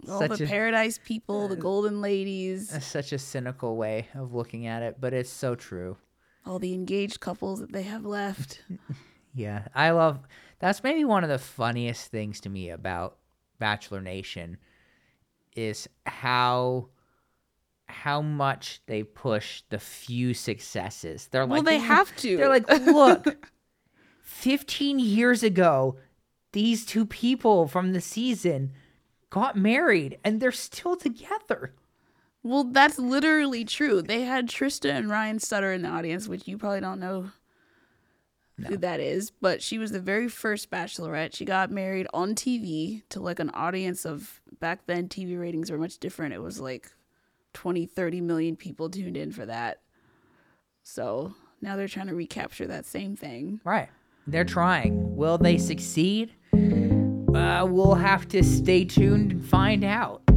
All 0.09 0.19
Such 0.21 0.39
the 0.39 0.45
a- 0.45 0.49
paradise 0.49 0.99
people, 1.03 1.49
the 1.49 1.57
golden 1.57 2.01
ladies, 2.01 2.69
That's 2.71 2.87
such 2.87 3.13
a 3.13 3.19
cynical 3.19 3.77
way 3.77 4.09
of 4.15 4.35
looking 4.35 4.67
at 4.67 4.83
it, 4.83 4.97
but 5.01 5.13
it's 5.13 5.31
so 5.31 5.55
true. 5.55 5.97
all 6.47 6.59
the 6.59 6.73
engaged 6.75 7.21
couples 7.21 7.61
that 7.61 7.73
they 7.73 7.83
have 7.83 8.05
left. 8.05 8.63
Yeah, 9.35 9.69
I 9.75 9.91
love. 9.91 10.21
That's 10.59 10.83
maybe 10.83 11.05
one 11.05 11.23
of 11.23 11.31
the 11.31 11.39
funniest 11.39 12.11
things 12.11 12.41
to 12.41 12.49
me 12.49 12.71
about 12.71 13.19
Bachelor 13.61 14.01
Nation 14.01 14.57
is 15.55 15.87
how 16.07 16.89
how 17.87 18.21
much 18.23 18.81
they 18.87 19.03
push 19.05 19.63
the 19.69 19.79
few 19.79 20.35
successes. 20.35 21.29
They're 21.31 21.45
like, 21.45 21.53
Well, 21.53 21.63
they 21.63 21.79
have 21.79 22.17
to. 22.17 22.37
They're 22.37 22.49
like, 22.49 22.69
look, 22.87 23.49
fifteen 24.23 24.99
years 24.99 25.43
ago, 25.45 25.97
these 26.53 26.85
two 26.85 27.07
people 27.07 27.69
from 27.69 27.93
the 27.93 28.01
season 28.01 28.73
got 29.31 29.57
married, 29.57 30.18
and 30.24 30.41
they're 30.41 30.53
still 30.53 30.97
together. 30.97 31.74
Well, 32.43 32.64
that's 32.64 32.99
literally 32.99 33.64
true. 33.64 34.01
They 34.01 34.22
had 34.22 34.49
Trista 34.49 34.91
and 34.91 35.11
Ryan 35.11 35.39
Sutter 35.39 35.72
in 35.72 35.83
the 35.83 35.89
audience, 35.89 36.29
which 36.29 36.47
you 36.47 36.57
probably 36.57 36.81
don't 36.81 37.01
know 37.01 37.31
who 38.66 38.76
that 38.79 39.01
is, 39.01 39.31
but 39.31 39.62
she 39.62 39.79
was 39.79 39.93
the 39.93 40.01
very 40.01 40.29
first 40.29 40.70
bachelorette. 40.70 41.35
She 41.35 41.45
got 41.45 41.70
married 41.70 42.07
on 42.12 42.35
TV 42.35 43.03
to 43.11 43.20
like 43.20 43.39
an 43.39 43.51
audience 43.51 44.05
of 44.05 44.41
back 44.61 44.87
then 44.87 45.09
TV 45.09 45.39
ratings 45.39 45.70
were 45.70 45.79
much 45.79 45.99
different. 45.99 46.35
It 46.35 46.43
was 46.43 46.59
like 46.59 46.91
20, 47.55 47.87
30 47.87 48.20
million 48.20 48.57
people 48.57 48.89
tuned 48.89 49.16
in 49.16 49.31
for 49.31 49.47
that. 49.47 49.83
So 50.83 51.35
now 51.61 51.76
they're 51.76 51.89
trying 51.89 52.09
to 52.09 52.14
recapture 52.14 52.66
that 52.66 52.87
same 52.87 53.14
thing. 53.14 53.61
Right. 53.64 53.89
They're 54.26 54.45
trying. 54.45 55.16
Will 55.16 55.39
they 55.39 55.59
succeed? 55.59 56.35
Uh, 57.39 57.64
we'll 57.64 57.95
have 57.95 58.26
to 58.26 58.43
stay 58.43 58.84
tuned 58.84 59.30
and 59.30 59.45
find 59.45 59.84
out. 59.84 60.28